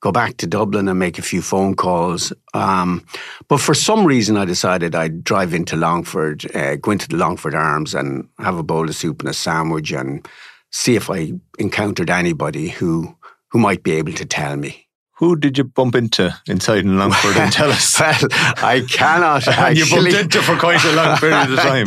go 0.00 0.12
back 0.12 0.36
to 0.38 0.46
Dublin 0.46 0.88
and 0.88 0.98
make 0.98 1.18
a 1.18 1.22
few 1.22 1.42
phone 1.42 1.74
calls? 1.74 2.32
Um, 2.54 3.04
but 3.48 3.60
for 3.60 3.74
some 3.74 4.04
reason, 4.04 4.36
I 4.36 4.44
decided 4.44 4.94
I'd 4.94 5.24
drive 5.24 5.54
into 5.54 5.76
Longford, 5.76 6.54
uh, 6.54 6.76
go 6.76 6.90
into 6.90 7.08
the 7.08 7.16
Longford 7.16 7.54
Arms, 7.54 7.94
and 7.94 8.28
have 8.38 8.58
a 8.58 8.62
bowl 8.62 8.88
of 8.88 8.94
soup 8.94 9.20
and 9.20 9.30
a 9.30 9.34
sandwich, 9.34 9.92
and 9.92 10.26
see 10.70 10.96
if 10.96 11.10
I 11.10 11.32
encountered 11.58 12.10
anybody 12.10 12.68
who 12.68 13.16
who 13.50 13.58
might 13.58 13.82
be 13.82 13.92
able 13.92 14.12
to 14.14 14.24
tell 14.24 14.56
me. 14.56 14.81
Who 15.22 15.36
did 15.36 15.56
you 15.56 15.62
bump 15.62 15.94
into 15.94 16.36
inside 16.48 16.78
in 16.78 16.98
Longford 16.98 17.36
and 17.36 17.52
tell 17.52 17.70
us? 17.70 18.00
well, 18.00 18.26
I 18.56 18.84
cannot 18.90 19.46
and 19.56 19.78
you 19.78 19.88
bumped 19.88 20.12
into 20.14 20.42
for 20.42 20.56
quite 20.56 20.84
a 20.84 20.92
long 20.94 21.16
period 21.16 21.48
of 21.48 21.58
time. 21.60 21.86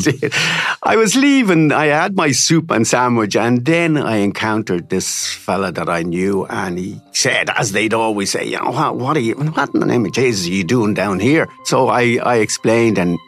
I. 0.82 0.94
I 0.94 0.96
was 0.96 1.18
leaving. 1.18 1.74
I 1.74 1.88
had 1.88 2.16
my 2.16 2.32
soup 2.32 2.72
and 2.72 2.88
sandwich, 2.88 3.36
and 3.36 3.66
then 3.66 3.98
I 3.98 4.20
encountered 4.20 4.90
this 4.90 5.34
fella 5.34 5.74
that 5.74 5.90
I 5.90 6.04
knew, 6.04 6.46
and 6.46 6.80
he 6.80 7.02
said, 7.12 7.50
as 7.50 7.74
they'd 7.74 7.94
always 7.94 8.32
say, 8.32 8.46
you 8.46 8.58
know, 8.58 8.72
what, 8.72 8.96
what 8.96 9.18
are 9.18 9.20
you, 9.20 9.36
what 9.36 9.74
in 9.74 9.82
the 9.82 9.86
name 9.86 10.06
of 10.06 10.14
Jesus 10.14 10.48
are 10.48 10.52
you 10.52 10.64
doing 10.64 10.94
down 10.94 11.20
here? 11.20 11.50
So 11.66 11.90
I, 11.90 12.20
I 12.24 12.36
explained, 12.38 12.98
and 12.98 13.20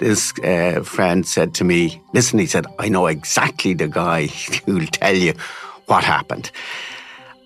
this 0.00 0.36
uh, 0.40 0.80
friend 0.82 1.24
said 1.24 1.54
to 1.54 1.64
me, 1.64 2.02
listen, 2.12 2.40
he 2.40 2.46
said, 2.46 2.66
I 2.80 2.88
know 2.88 3.06
exactly 3.06 3.74
the 3.74 3.86
guy 3.86 4.26
who'll 4.26 4.88
tell 4.88 5.14
you 5.14 5.34
what 5.86 6.02
happened. 6.02 6.50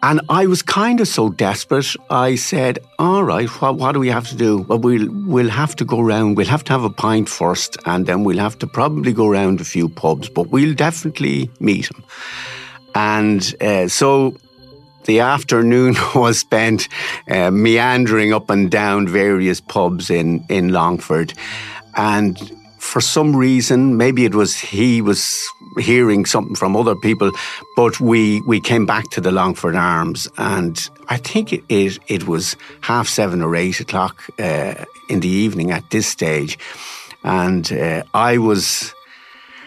And 0.03 0.23
I 0.31 0.47
was 0.47 0.63
kind 0.63 1.01
of 1.01 1.09
so 1.09 1.29
desperate. 1.29 1.95
I 2.09 2.37
said, 2.37 2.79
"All 2.99 3.23
right, 3.23 3.49
what, 3.61 3.77
what 3.77 3.93
do 3.93 4.01
we 4.01 4.09
have 4.09 4.29
to 4.29 4.37
do? 4.37 4.63
Well, 4.63 4.79
we'll 4.79 5.09
we'll 5.27 5.51
have 5.51 5.77
to 5.77 5.85
go 5.85 6.01
round. 6.01 6.37
We'll 6.37 6.47
have 6.47 6.65
to 6.65 6.73
have 6.73 6.85
a 6.85 6.91
pint 6.91 7.29
first, 7.29 7.77
and 7.85 8.07
then 8.07 8.25
we'll 8.25 8.39
have 8.39 8.59
to 8.61 8.67
probably 8.67 9.13
go 9.13 9.29
round 9.29 9.61
a 9.61 9.65
few 9.65 9.89
pubs. 9.89 10.31
But 10.31 10.49
we'll 10.49 10.75
definitely 10.75 11.51
meet 11.61 11.91
him." 11.91 12.03
And 12.95 13.55
uh, 13.61 13.89
so 13.89 14.37
the 15.05 15.21
afternoon 15.21 15.97
was 16.15 16.39
spent 16.39 16.89
uh, 17.29 17.51
meandering 17.51 18.33
up 18.33 18.49
and 18.49 18.71
down 18.71 19.07
various 19.07 19.61
pubs 19.61 20.09
in 20.09 20.45
in 20.49 20.73
Longford, 20.73 21.35
and 21.95 22.39
for 22.79 23.03
some 23.03 23.37
reason, 23.37 23.99
maybe 23.99 24.25
it 24.25 24.35
was 24.35 24.57
he 24.57 25.03
was 25.03 25.47
hearing 25.79 26.27
something 26.27 26.55
from 26.55 26.77
other 26.77 26.95
people, 26.95 27.31
but 27.77 28.01
we 28.01 28.41
we 28.43 28.61
came 28.61 28.87
back 28.87 29.11
to 29.11 29.21
the 29.21 29.31
Longford 29.31 29.75
Arms, 29.75 30.29
and 30.37 30.91
I 31.09 31.17
think 31.17 31.53
it 31.53 31.65
it, 31.69 31.99
it 32.09 32.27
was 32.27 32.57
half 32.81 33.09
seven 33.09 33.43
or 33.43 33.55
eight 33.57 33.81
o'clock 33.81 34.25
uh, 34.39 34.85
in 35.09 35.21
the 35.21 35.29
evening 35.29 35.71
at 35.71 35.89
this 35.91 36.07
stage, 36.07 36.59
and 37.25 37.73
uh, 37.73 38.03
I 38.15 38.39
was 38.39 38.95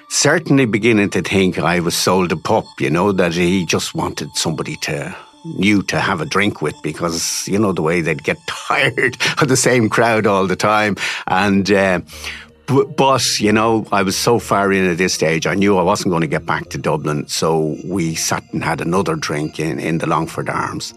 certainly 0.09 0.65
beginning 0.65 1.09
to 1.09 1.21
think 1.21 1.57
I 1.57 1.79
was 1.79 1.95
sold 1.95 2.31
a 2.31 2.37
pup. 2.37 2.65
You 2.79 2.89
know 2.89 3.11
that 3.11 3.33
he 3.33 3.65
just 3.65 3.95
wanted 3.95 4.29
somebody 4.35 4.75
to 4.77 5.15
new 5.45 5.83
to 5.83 5.99
have 5.99 6.21
a 6.21 6.25
drink 6.25 6.61
with 6.61 6.75
because 6.81 7.47
you 7.47 7.59
know 7.59 7.73
the 7.73 7.81
way 7.81 8.01
they'd 8.01 8.23
get 8.23 8.37
tired 8.47 9.17
of 9.41 9.47
the 9.47 9.57
same 9.57 9.89
crowd 9.89 10.27
all 10.27 10.47
the 10.47 10.55
time 10.55 10.95
and. 11.27 11.71
Uh, 11.71 12.01
but, 12.67 12.95
but, 12.95 13.39
you 13.39 13.51
know, 13.51 13.85
I 13.91 14.03
was 14.03 14.17
so 14.17 14.39
far 14.39 14.71
in 14.71 14.89
at 14.89 14.97
this 14.97 15.13
stage, 15.13 15.45
I 15.47 15.55
knew 15.55 15.77
I 15.77 15.83
wasn't 15.83 16.11
going 16.11 16.21
to 16.21 16.27
get 16.27 16.45
back 16.45 16.69
to 16.69 16.77
Dublin. 16.77 17.27
So 17.27 17.77
we 17.85 18.15
sat 18.15 18.43
and 18.53 18.63
had 18.63 18.81
another 18.81 19.15
drink 19.15 19.59
in, 19.59 19.79
in 19.79 19.97
the 19.97 20.07
Longford 20.07 20.49
Arms. 20.49 20.93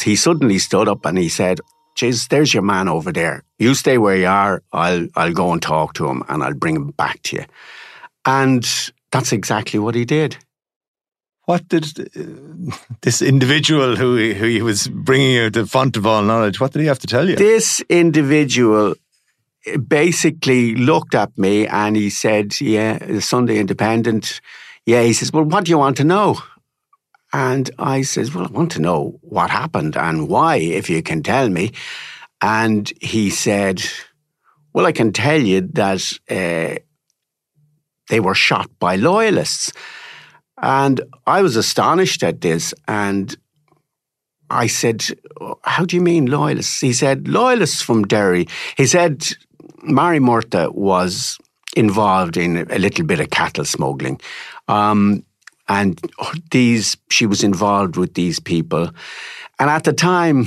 He 0.00 0.16
suddenly 0.16 0.58
stood 0.58 0.88
up 0.88 1.04
and 1.04 1.18
he 1.18 1.28
said, 1.28 1.60
Jeez, 1.96 2.28
there's 2.28 2.54
your 2.54 2.62
man 2.62 2.88
over 2.88 3.10
there. 3.10 3.42
You 3.58 3.74
stay 3.74 3.98
where 3.98 4.16
you 4.16 4.28
are. 4.28 4.62
I'll, 4.72 5.08
I'll 5.16 5.32
go 5.32 5.52
and 5.52 5.60
talk 5.60 5.94
to 5.94 6.06
him 6.08 6.22
and 6.28 6.44
I'll 6.44 6.54
bring 6.54 6.76
him 6.76 6.92
back 6.92 7.20
to 7.24 7.36
you. 7.36 7.44
And 8.24 8.64
that's 9.10 9.32
exactly 9.32 9.80
what 9.80 9.96
he 9.96 10.04
did. 10.04 10.36
What 11.46 11.66
did 11.66 11.84
uh, 11.98 12.76
this 13.00 13.22
individual 13.22 13.96
who 13.96 14.32
who 14.34 14.46
he 14.46 14.62
was 14.62 14.86
bringing 14.86 15.32
you 15.32 15.50
the 15.50 15.66
font 15.66 15.96
of 15.96 16.06
all 16.06 16.22
knowledge? 16.22 16.60
What 16.60 16.72
did 16.72 16.82
he 16.82 16.86
have 16.86 16.98
to 16.98 17.06
tell 17.06 17.28
you? 17.28 17.36
This 17.36 17.82
individual 17.88 18.94
basically 19.86 20.74
looked 20.74 21.14
at 21.14 21.36
me 21.36 21.66
and 21.66 21.96
he 21.96 22.10
said, 22.10 22.60
Yeah, 22.60 22.98
the 22.98 23.20
Sunday 23.20 23.58
Independent. 23.58 24.40
Yeah, 24.86 25.02
he 25.02 25.12
says, 25.12 25.32
Well, 25.32 25.44
what 25.44 25.64
do 25.64 25.70
you 25.70 25.78
want 25.78 25.96
to 25.98 26.04
know? 26.04 26.38
And 27.32 27.70
I 27.78 28.02
says, 28.02 28.34
Well, 28.34 28.46
I 28.46 28.50
want 28.50 28.72
to 28.72 28.80
know 28.80 29.18
what 29.22 29.50
happened 29.50 29.96
and 29.96 30.28
why, 30.28 30.56
if 30.56 30.88
you 30.88 31.02
can 31.02 31.22
tell 31.22 31.48
me. 31.48 31.72
And 32.40 32.90
he 33.00 33.30
said, 33.30 33.82
Well, 34.72 34.86
I 34.86 34.92
can 34.92 35.12
tell 35.12 35.40
you 35.40 35.62
that 35.72 36.12
uh, 36.30 36.80
they 38.08 38.20
were 38.20 38.34
shot 38.34 38.70
by 38.78 38.96
loyalists. 38.96 39.72
And 40.60 41.00
I 41.26 41.42
was 41.42 41.56
astonished 41.56 42.22
at 42.22 42.40
this. 42.40 42.72
And 42.86 43.36
I 44.50 44.66
said, 44.66 45.04
How 45.64 45.84
do 45.84 45.96
you 45.96 46.02
mean 46.02 46.26
loyalists? 46.26 46.80
He 46.80 46.92
said, 46.92 47.28
Loyalists 47.28 47.82
from 47.82 48.04
Derry. 48.04 48.46
He 48.76 48.86
said, 48.86 49.28
Mary 49.82 50.18
Murtagh 50.18 50.74
was 50.74 51.38
involved 51.76 52.36
in 52.36 52.66
a 52.70 52.78
little 52.78 53.04
bit 53.04 53.20
of 53.20 53.30
cattle 53.30 53.64
smuggling. 53.64 54.20
Um, 54.68 55.24
and 55.68 56.00
these, 56.50 56.96
she 57.10 57.26
was 57.26 57.44
involved 57.44 57.96
with 57.96 58.14
these 58.14 58.40
people. 58.40 58.90
And 59.58 59.70
at 59.70 59.84
the 59.84 59.92
time, 59.92 60.46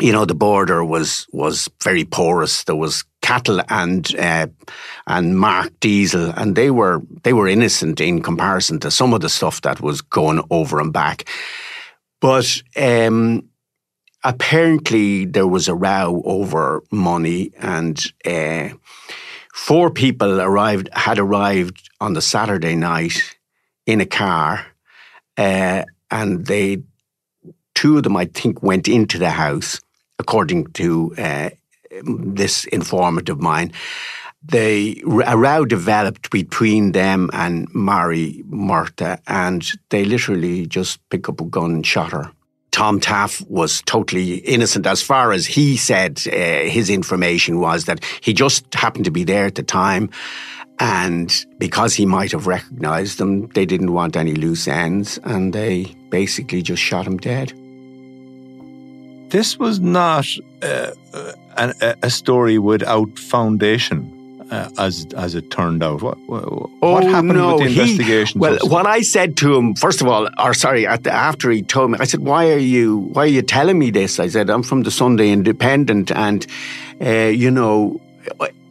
you 0.00 0.12
know, 0.12 0.24
the 0.24 0.34
border 0.34 0.84
was 0.84 1.26
was 1.32 1.68
very 1.82 2.04
porous. 2.04 2.64
There 2.64 2.76
was 2.76 3.04
cattle 3.20 3.60
and 3.68 4.14
uh, 4.16 4.46
and 5.06 5.38
marked 5.38 5.80
diesel, 5.80 6.32
and 6.36 6.54
they 6.54 6.70
were 6.70 7.02
they 7.24 7.32
were 7.32 7.48
innocent 7.48 8.00
in 8.00 8.22
comparison 8.22 8.78
to 8.80 8.90
some 8.90 9.12
of 9.12 9.20
the 9.20 9.28
stuff 9.28 9.60
that 9.62 9.80
was 9.80 10.00
going 10.00 10.40
over 10.50 10.80
and 10.80 10.92
back. 10.92 11.28
But 12.20 12.62
um, 12.76 13.47
apparently, 14.24 15.24
there 15.24 15.46
was 15.46 15.68
a 15.68 15.74
row 15.74 16.22
over 16.24 16.82
money, 16.90 17.52
and 17.58 18.00
uh, 18.24 18.70
four 19.52 19.90
people 19.90 20.40
arrived 20.40 20.88
had 20.92 21.18
arrived 21.18 21.90
on 22.00 22.14
the 22.14 22.22
Saturday 22.22 22.74
night 22.74 23.36
in 23.86 24.00
a 24.00 24.06
car, 24.06 24.66
uh, 25.36 25.82
and 26.10 26.46
they 26.46 26.82
two 27.78 27.96
of 27.96 28.02
them, 28.02 28.16
I 28.16 28.24
think, 28.24 28.60
went 28.60 28.88
into 28.88 29.18
the 29.18 29.30
house, 29.30 29.80
according 30.18 30.72
to 30.72 31.14
uh, 31.16 31.50
this 32.02 32.64
informant 32.64 33.28
of 33.28 33.40
mine. 33.40 33.72
They, 34.42 35.00
a 35.24 35.36
row 35.36 35.64
developed 35.64 36.30
between 36.30 36.90
them 36.90 37.30
and 37.32 37.68
Mary 37.72 38.42
Murtagh, 38.48 39.20
and 39.28 39.64
they 39.90 40.04
literally 40.04 40.66
just 40.66 40.98
picked 41.10 41.28
up 41.28 41.40
a 41.40 41.44
gun 41.44 41.70
and 41.70 41.86
shot 41.86 42.10
her. 42.10 42.32
Tom 42.78 43.00
Taff 43.00 43.44
was 43.48 43.82
totally 43.86 44.36
innocent 44.36 44.86
as 44.86 45.02
far 45.02 45.32
as 45.32 45.44
he 45.46 45.76
said 45.76 46.22
uh, 46.28 46.30
his 46.70 46.88
information 46.88 47.58
was 47.58 47.86
that 47.86 48.04
he 48.20 48.32
just 48.32 48.72
happened 48.72 49.04
to 49.04 49.10
be 49.10 49.24
there 49.24 49.46
at 49.46 49.56
the 49.56 49.64
time 49.64 50.08
and 50.78 51.44
because 51.58 51.94
he 51.94 52.06
might 52.06 52.30
have 52.30 52.46
recognized 52.46 53.18
them, 53.18 53.48
they 53.48 53.66
didn't 53.66 53.92
want 53.92 54.16
any 54.16 54.32
loose 54.36 54.68
ends 54.68 55.18
and 55.24 55.52
they 55.52 55.92
basically 56.10 56.62
just 56.62 56.80
shot 56.80 57.04
him 57.04 57.16
dead. 57.16 57.48
This 59.32 59.58
was 59.58 59.80
not 59.80 60.28
uh, 60.62 60.92
a, 61.56 61.96
a, 62.04 62.10
story 62.10 62.60
without 62.60 63.18
foundation. 63.18 64.14
Uh, 64.50 64.70
as 64.78 65.06
as 65.14 65.34
it 65.34 65.50
turned 65.50 65.82
out, 65.82 66.00
what 66.00 66.16
what, 66.26 66.70
oh, 66.80 67.06
happened 67.06 67.34
no, 67.34 67.56
with 67.56 67.64
the 67.64 67.70
he, 67.70 67.80
investigation? 67.80 68.40
Well, 68.40 68.58
what 68.62 68.86
I 68.86 69.02
said 69.02 69.36
to 69.38 69.54
him, 69.54 69.74
first 69.74 70.00
of 70.00 70.08
all, 70.08 70.26
or 70.38 70.54
sorry, 70.54 70.86
the, 70.86 71.12
after 71.12 71.50
he 71.50 71.62
told 71.62 71.90
me, 71.90 71.98
I 72.00 72.04
said, 72.04 72.20
"Why 72.20 72.50
are 72.52 72.58
you 72.58 73.10
why 73.12 73.24
are 73.24 73.26
you 73.26 73.42
telling 73.42 73.78
me 73.78 73.90
this?" 73.90 74.18
I 74.18 74.28
said, 74.28 74.48
"I'm 74.48 74.62
from 74.62 74.84
the 74.84 74.90
Sunday 74.90 75.30
Independent, 75.30 76.10
and 76.10 76.46
uh, 77.00 77.30
you 77.42 77.50
know." 77.50 78.00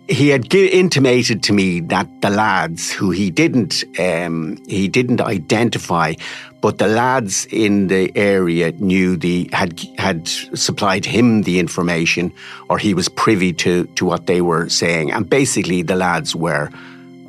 he 0.10 0.30
had 0.30 0.54
intimated 0.54 1.44
to 1.44 1.52
me 1.52 1.82
that 1.82 2.08
the 2.22 2.30
lads 2.30 2.90
who 2.94 3.12
he 3.12 3.30
didn't 3.30 3.84
um, 4.00 4.58
he 4.66 4.88
didn't 4.88 5.20
identify, 5.20 6.14
but 6.62 6.80
the 6.80 6.88
lads 6.88 7.46
in 7.52 7.88
the 7.88 8.12
area 8.16 8.72
knew 8.74 9.16
the 9.16 9.50
had 9.54 9.80
had 9.98 10.28
supplied 10.28 11.06
him 11.06 11.44
the 11.44 11.60
information, 11.60 12.32
or 12.70 12.78
he 12.78 12.94
was 12.94 13.10
privy 13.10 13.54
to 13.54 13.86
to 13.96 14.06
what 14.06 14.28
they 14.28 14.42
were 14.42 14.70
saying, 14.70 15.12
and 15.12 15.30
basically 15.30 15.82
the 15.82 15.96
lads 15.96 16.36
were 16.36 16.70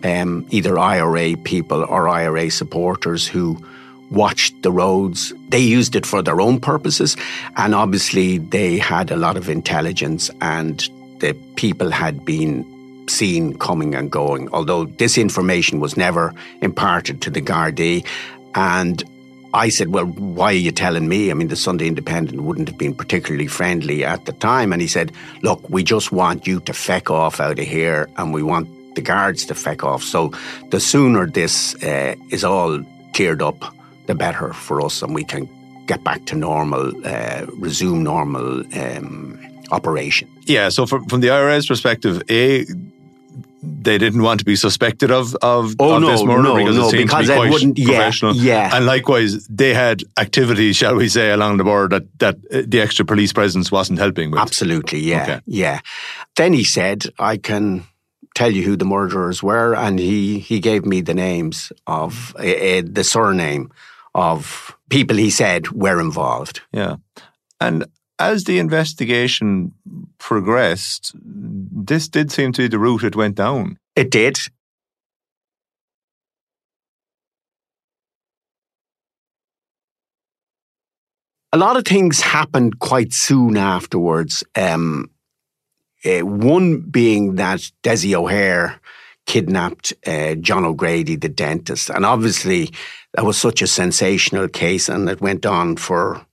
um, 0.05 0.47
either 0.51 0.79
IRA 0.79 1.37
people 1.37 1.85
or 1.85 2.09
IRA 2.09 2.51
supporters 2.51 3.27
who 3.27 3.63
watched 4.11 4.63
the 4.63 4.73
roads. 4.73 5.35
They 5.49 5.61
used 5.61 5.95
it 5.95 6.07
for 6.07 6.23
their 6.23 6.41
own 6.41 6.61
purposes, 6.61 7.17
and 7.57 7.75
obviously 7.75 8.39
they 8.39 8.79
had 8.79 9.11
a 9.11 9.17
lot 9.17 9.37
of 9.37 9.49
intelligence 9.49 10.31
and 10.41 10.89
the 11.21 11.35
people 11.57 11.91
had 11.91 12.25
been 12.25 12.65
seen 13.09 13.59
coming 13.59 13.95
and 13.95 14.11
going, 14.11 14.49
although 14.53 14.85
this 14.85 15.19
information 15.19 15.81
was 15.81 15.97
never 15.97 16.35
imparted 16.61 17.21
to 17.23 17.31
the 17.31 17.41
Gardaí. 17.41 18.05
And 18.55 19.03
I 19.55 19.69
said, 19.69 19.89
Well, 19.89 20.07
why 20.07 20.47
are 20.47 20.53
you 20.53 20.73
telling 20.73 21.09
me? 21.09 21.31
I 21.31 21.35
mean, 21.35 21.49
the 21.49 21.57
Sunday 21.57 21.87
Independent 21.87 22.43
wouldn't 22.43 22.69
have 22.69 22.79
been 22.79 22.95
particularly 22.95 23.47
friendly 23.47 24.05
at 24.05 24.25
the 24.27 24.33
time. 24.33 24.73
And 24.73 24.83
he 24.83 24.89
said, 24.89 25.13
Look, 25.43 25.69
we 25.71 25.83
just 25.83 26.13
want 26.13 26.47
you 26.47 26.61
to 26.61 26.73
feck 26.73 27.11
off 27.11 27.41
out 27.41 27.59
of 27.59 27.67
here 27.67 28.09
and 28.17 28.35
we 28.35 28.43
want 28.43 28.69
the 28.95 29.03
guards 29.03 29.47
to 29.47 29.55
feck 29.55 29.85
off. 29.85 30.03
So 30.03 30.33
the 30.71 30.81
sooner 30.81 31.27
this 31.27 31.75
uh, 31.83 32.15
is 32.31 32.45
all 32.45 32.83
cleared 33.15 33.43
up, 33.43 33.75
the 34.07 34.15
better 34.15 34.53
for 34.53 34.85
us 34.85 35.03
and 35.03 35.15
we 35.15 35.25
can 35.25 35.49
get 35.87 36.05
back 36.05 36.27
to 36.27 36.37
normal, 36.37 36.93
uh, 37.07 37.47
resume 37.55 38.03
normal 38.03 38.61
um, 38.77 39.39
operation. 39.71 40.29
Yeah, 40.43 40.69
so 40.69 40.87
from, 40.87 41.07
from 41.07 41.21
the 41.21 41.31
IRA's 41.31 41.67
perspective, 41.67 42.23
A, 42.31 42.67
they 43.63 43.99
didn't 43.99 44.23
want 44.23 44.41
to 44.41 44.45
be 44.45 44.57
suspected 44.57 45.11
of 45.11 45.35
of, 45.37 45.75
oh, 45.79 45.97
of 45.97 46.03
no, 46.03 46.11
this 46.11 46.23
murder 46.23 46.43
no, 46.43 46.55
because 46.57 46.77
no, 46.77 46.87
it 46.87 46.91
seemed 46.91 47.09
because 47.09 47.27
to 47.27 47.43
be 47.43 47.49
quite 47.49 47.79
yeah, 47.79 47.87
professional. 47.87 48.35
Yeah, 48.35 48.77
and 48.77 48.87
likewise, 48.87 49.47
they 49.49 49.75
had 49.75 50.03
activities, 50.17 50.77
shall 50.77 50.95
we 50.95 51.09
say, 51.09 51.31
along 51.31 51.57
the 51.57 51.65
border 51.65 51.99
that 51.99 52.19
that 52.19 52.37
uh, 52.53 52.63
the 52.67 52.81
extra 52.81 53.05
police 53.05 53.33
presence 53.33 53.73
wasn't 53.73 53.99
helping 53.99 54.31
with. 54.31 54.41
Absolutely, 54.41 55.01
yeah, 55.01 55.23
okay. 55.23 55.41
yeah. 55.47 55.81
Then 56.37 56.53
he 56.53 56.65
said, 56.65 57.07
"I 57.19 57.37
can." 57.37 57.85
Tell 58.35 58.53
you 58.53 58.63
who 58.63 58.77
the 58.77 58.85
murderers 58.85 59.43
were, 59.43 59.75
and 59.75 59.99
he 59.99 60.39
he 60.39 60.61
gave 60.61 60.87
me 60.87 61.01
the 61.01 61.15
names 61.15 61.73
of 61.89 62.37
uh, 62.39 62.43
uh, 62.43 62.83
the 62.85 63.03
surname 63.03 63.73
of 64.15 64.77
people 64.91 65.17
he 65.17 65.31
said 65.31 65.73
were 65.73 65.99
involved. 65.99 66.61
Yeah, 66.71 66.97
and 67.61 67.85
as 68.19 68.45
the 68.45 68.59
investigation 68.59 69.73
progressed, 70.19 71.13
this 71.15 72.09
did 72.09 72.31
seem 72.33 72.53
to 72.53 72.63
be 72.63 72.69
the 72.69 72.79
route 72.79 73.05
it 73.05 73.17
went 73.17 73.37
down. 73.37 73.79
It 73.95 74.11
did. 74.11 74.39
A 81.53 81.59
lot 81.59 81.77
of 81.77 81.85
things 81.85 82.21
happened 82.21 82.79
quite 82.79 83.13
soon 83.13 83.57
afterwards. 83.57 84.45
Um, 84.55 85.11
uh, 86.05 86.21
one 86.21 86.81
being 86.81 87.37
that 87.37 87.71
Dessie 87.83 88.15
O'Hare 88.15 88.81
kidnapped 89.27 89.93
uh, 90.07 90.35
John 90.37 90.65
O'Grady, 90.65 91.17
the 91.17 91.29
dentist. 91.29 91.91
And 91.91 92.05
obviously, 92.05 92.71
that 93.15 93.25
was 93.25 93.39
such 93.39 93.63
a 93.63 93.67
sensational 93.67 94.49
case, 94.49 94.89
and 94.89 95.09
it 95.09 95.21
went 95.21 95.47
on 95.47 95.77
for 95.77 96.27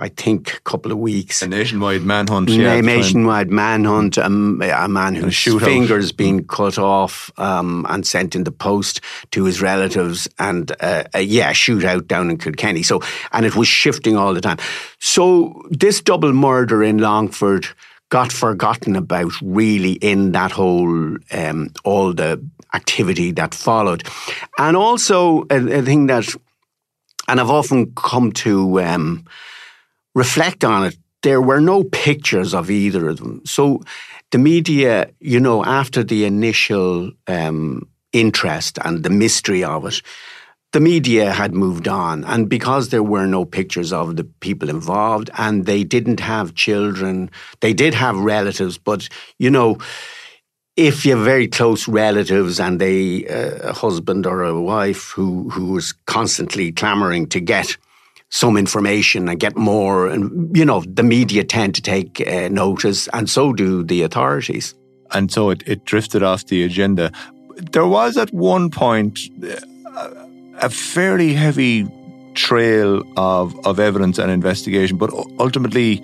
I 0.00 0.08
think, 0.08 0.54
a 0.54 0.60
couple 0.60 0.92
of 0.92 0.98
weeks. 0.98 1.42
A 1.42 1.48
nationwide 1.48 2.02
manhunt. 2.02 2.48
Yeah, 2.50 2.74
a 2.74 2.82
nationwide 2.82 3.50
manhunt. 3.50 4.16
Um, 4.16 4.62
a 4.62 4.86
man 4.86 5.16
whose 5.16 5.42
fingers 5.42 6.12
been 6.12 6.44
cut 6.46 6.78
off 6.78 7.32
um, 7.36 7.84
and 7.88 8.06
sent 8.06 8.36
in 8.36 8.44
the 8.44 8.52
post 8.52 9.00
to 9.32 9.44
his 9.44 9.60
relatives, 9.60 10.28
and 10.38 10.70
uh, 10.80 11.02
a, 11.14 11.22
yeah, 11.22 11.52
shootout 11.52 12.06
down 12.06 12.30
in 12.30 12.38
Kilkenny. 12.38 12.84
So, 12.84 13.00
and 13.32 13.44
it 13.44 13.56
was 13.56 13.66
shifting 13.66 14.16
all 14.16 14.34
the 14.34 14.40
time. 14.40 14.58
So 15.00 15.62
this 15.70 16.00
double 16.00 16.32
murder 16.32 16.82
in 16.84 16.98
Longford 16.98 17.66
got 18.10 18.30
forgotten 18.32 18.94
about 18.94 19.32
really 19.42 19.92
in 19.94 20.32
that 20.32 20.52
whole 20.52 21.16
um, 21.32 21.72
all 21.84 22.14
the 22.14 22.40
activity 22.72 23.32
that 23.32 23.52
followed, 23.52 24.06
and 24.58 24.76
also 24.76 25.42
a, 25.50 25.78
a 25.78 25.82
thing 25.82 26.06
that, 26.06 26.28
and 27.26 27.40
I've 27.40 27.50
often 27.50 27.92
come 27.96 28.30
to 28.32 28.80
um, 28.80 29.24
reflect 30.18 30.64
on 30.64 30.84
it, 30.88 30.96
there 31.22 31.40
were 31.40 31.60
no 31.60 31.84
pictures 31.84 32.54
of 32.54 32.70
either 32.70 33.08
of 33.08 33.18
them. 33.18 33.40
So 33.44 33.80
the 34.30 34.38
media, 34.38 35.10
you 35.20 35.40
know, 35.40 35.64
after 35.64 36.04
the 36.04 36.24
initial 36.24 37.10
um, 37.26 37.88
interest 38.12 38.78
and 38.84 39.02
the 39.02 39.10
mystery 39.10 39.64
of 39.64 39.84
it, 39.86 40.02
the 40.72 40.80
media 40.80 41.32
had 41.32 41.54
moved 41.54 41.88
on. 41.88 42.24
And 42.24 42.48
because 42.48 42.88
there 42.88 43.02
were 43.02 43.26
no 43.26 43.44
pictures 43.44 43.92
of 43.92 44.16
the 44.16 44.24
people 44.40 44.68
involved 44.68 45.30
and 45.38 45.64
they 45.64 45.82
didn't 45.84 46.20
have 46.20 46.54
children, 46.54 47.30
they 47.60 47.72
did 47.72 47.94
have 47.94 48.16
relatives, 48.18 48.76
but, 48.76 49.08
you 49.38 49.50
know, 49.50 49.78
if 50.76 51.04
you 51.04 51.16
have 51.16 51.24
very 51.24 51.48
close 51.48 51.88
relatives 51.88 52.60
and 52.60 52.80
they, 52.80 53.26
uh, 53.26 53.70
a 53.70 53.72
husband 53.72 54.26
or 54.26 54.44
a 54.44 54.60
wife 54.60 55.10
who, 55.16 55.48
who 55.50 55.72
was 55.72 55.92
constantly 56.06 56.70
clamoring 56.70 57.26
to 57.28 57.40
get 57.40 57.76
some 58.30 58.56
information 58.56 59.28
and 59.28 59.40
get 59.40 59.56
more. 59.56 60.06
And, 60.06 60.54
you 60.56 60.64
know, 60.64 60.82
the 60.86 61.02
media 61.02 61.44
tend 61.44 61.74
to 61.76 61.82
take 61.82 62.22
uh, 62.26 62.48
notice, 62.48 63.08
and 63.12 63.28
so 63.28 63.52
do 63.52 63.82
the 63.82 64.02
authorities. 64.02 64.74
And 65.12 65.32
so 65.32 65.50
it, 65.50 65.62
it 65.66 65.84
drifted 65.84 66.22
off 66.22 66.46
the 66.46 66.62
agenda. 66.64 67.10
There 67.72 67.86
was 67.86 68.16
at 68.16 68.32
one 68.32 68.70
point 68.70 69.18
uh, 69.42 70.26
a 70.60 70.68
fairly 70.68 71.32
heavy 71.32 71.86
trail 72.34 73.02
of, 73.16 73.54
of 73.66 73.80
evidence 73.80 74.18
and 74.18 74.30
investigation, 74.30 74.98
but 74.98 75.10
ultimately 75.38 76.02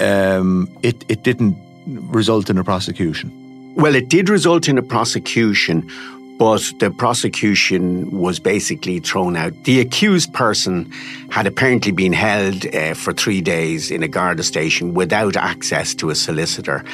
um, 0.00 0.68
it, 0.82 1.04
it 1.08 1.24
didn't 1.24 1.56
result 1.86 2.50
in 2.50 2.58
a 2.58 2.64
prosecution. 2.64 3.74
Well, 3.76 3.94
it 3.94 4.08
did 4.08 4.28
result 4.28 4.68
in 4.68 4.78
a 4.78 4.82
prosecution, 4.82 5.90
but 6.38 6.62
the 6.78 6.90
prosecution 6.90 8.10
was 8.10 8.38
basically 8.38 9.00
thrown 9.00 9.36
out. 9.36 9.52
The 9.64 9.80
accused 9.80 10.32
person 10.34 10.90
had 11.30 11.46
apparently 11.46 11.92
been 11.92 12.12
held 12.12 12.66
uh, 12.74 12.94
for 12.94 13.12
three 13.12 13.40
days 13.40 13.90
in 13.90 14.02
a 14.02 14.08
Garda 14.08 14.42
station 14.42 14.94
without 14.94 15.36
access 15.36 15.94
to 15.96 16.10
a 16.10 16.14
solicitor. 16.14 16.84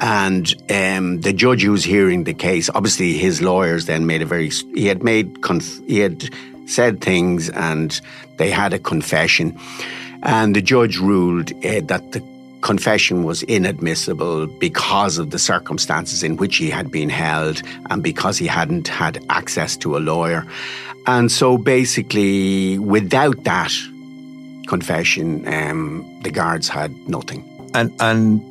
And 0.00 0.54
um, 0.70 1.20
the 1.20 1.32
judge 1.32 1.62
who 1.62 1.72
was 1.72 1.84
hearing 1.84 2.24
the 2.24 2.34
case, 2.34 2.70
obviously 2.74 3.14
his 3.14 3.42
lawyers 3.42 3.86
then 3.86 4.06
made 4.06 4.22
a 4.22 4.26
very, 4.26 4.50
he 4.74 4.86
had 4.86 5.02
made, 5.02 5.42
conf- 5.42 5.84
he 5.86 5.98
had 5.98 6.30
said 6.66 7.00
things 7.00 7.50
and 7.50 8.00
they 8.36 8.50
had 8.50 8.72
a 8.72 8.78
confession. 8.78 9.58
And 10.22 10.54
the 10.54 10.62
judge 10.62 10.98
ruled 10.98 11.52
uh, 11.64 11.80
that 11.86 12.12
the 12.12 12.22
confession 12.68 13.24
was 13.24 13.42
inadmissible 13.44 14.46
because 14.46 15.16
of 15.16 15.30
the 15.30 15.38
circumstances 15.38 16.22
in 16.22 16.36
which 16.36 16.58
he 16.58 16.68
had 16.68 16.90
been 16.90 17.08
held 17.08 17.62
and 17.88 18.02
because 18.02 18.36
he 18.36 18.46
hadn't 18.46 18.88
had 18.88 19.24
access 19.30 19.74
to 19.74 19.96
a 19.96 20.00
lawyer. 20.12 20.44
And 21.06 21.32
so 21.32 21.56
basically, 21.56 22.78
without 22.78 23.42
that 23.44 23.72
confession, 24.66 25.48
um, 25.48 26.04
the 26.22 26.30
guards 26.30 26.68
had 26.68 26.92
nothing. 27.08 27.42
And, 27.72 27.90
and 28.00 28.42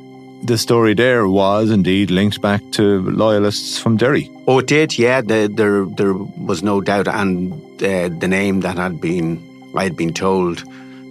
the 0.48 0.58
story 0.58 0.94
there 0.94 1.28
was 1.28 1.70
indeed 1.70 2.10
linked 2.10 2.40
back 2.42 2.60
to 2.72 3.08
loyalists 3.12 3.78
from 3.78 3.96
Derry. 3.96 4.28
Oh, 4.48 4.58
it 4.58 4.66
did, 4.66 4.98
yeah. 4.98 5.20
The, 5.20 5.48
there, 5.48 5.84
there 5.84 6.14
was 6.14 6.64
no 6.64 6.80
doubt. 6.80 7.06
And 7.06 7.52
uh, 7.80 8.08
the 8.08 8.26
name 8.26 8.62
that 8.62 8.78
had 8.78 9.00
been, 9.00 9.38
I 9.76 9.84
had 9.84 9.96
been 9.96 10.12
told 10.12 10.64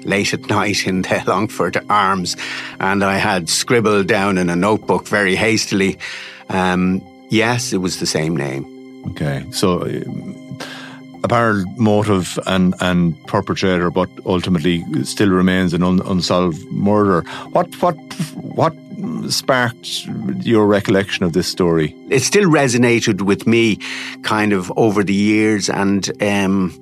late 0.07 0.33
at 0.33 0.49
night 0.49 0.87
in 0.87 1.03
the 1.03 1.23
Longford 1.27 1.77
Arms, 1.89 2.35
and 2.79 3.03
I 3.03 3.17
had 3.17 3.49
scribbled 3.49 4.07
down 4.07 4.37
in 4.37 4.49
a 4.49 4.55
notebook 4.55 5.07
very 5.07 5.35
hastily. 5.35 5.97
Um, 6.49 7.01
yes, 7.29 7.73
it 7.73 7.77
was 7.77 7.99
the 7.99 8.05
same 8.05 8.35
name. 8.35 8.65
Okay, 9.11 9.45
so 9.51 9.81
um, 9.83 10.59
apparent 11.23 11.77
motive 11.77 12.39
and, 12.47 12.73
and 12.79 13.15
perpetrator, 13.27 13.91
but 13.91 14.09
ultimately 14.25 14.83
still 15.03 15.29
remains 15.29 15.73
an 15.73 15.83
un, 15.83 16.01
unsolved 16.05 16.63
murder. 16.71 17.21
What 17.51 17.67
what 17.81 17.95
what 18.33 18.73
sparked 19.29 20.05
your 20.41 20.65
recollection 20.67 21.25
of 21.25 21.33
this 21.33 21.47
story? 21.47 21.95
It 22.09 22.21
still 22.21 22.49
resonated 22.49 23.21
with 23.21 23.45
me, 23.47 23.77
kind 24.23 24.53
of 24.53 24.71
over 24.75 25.03
the 25.03 25.13
years, 25.13 25.69
and 25.69 26.09
um, 26.21 26.73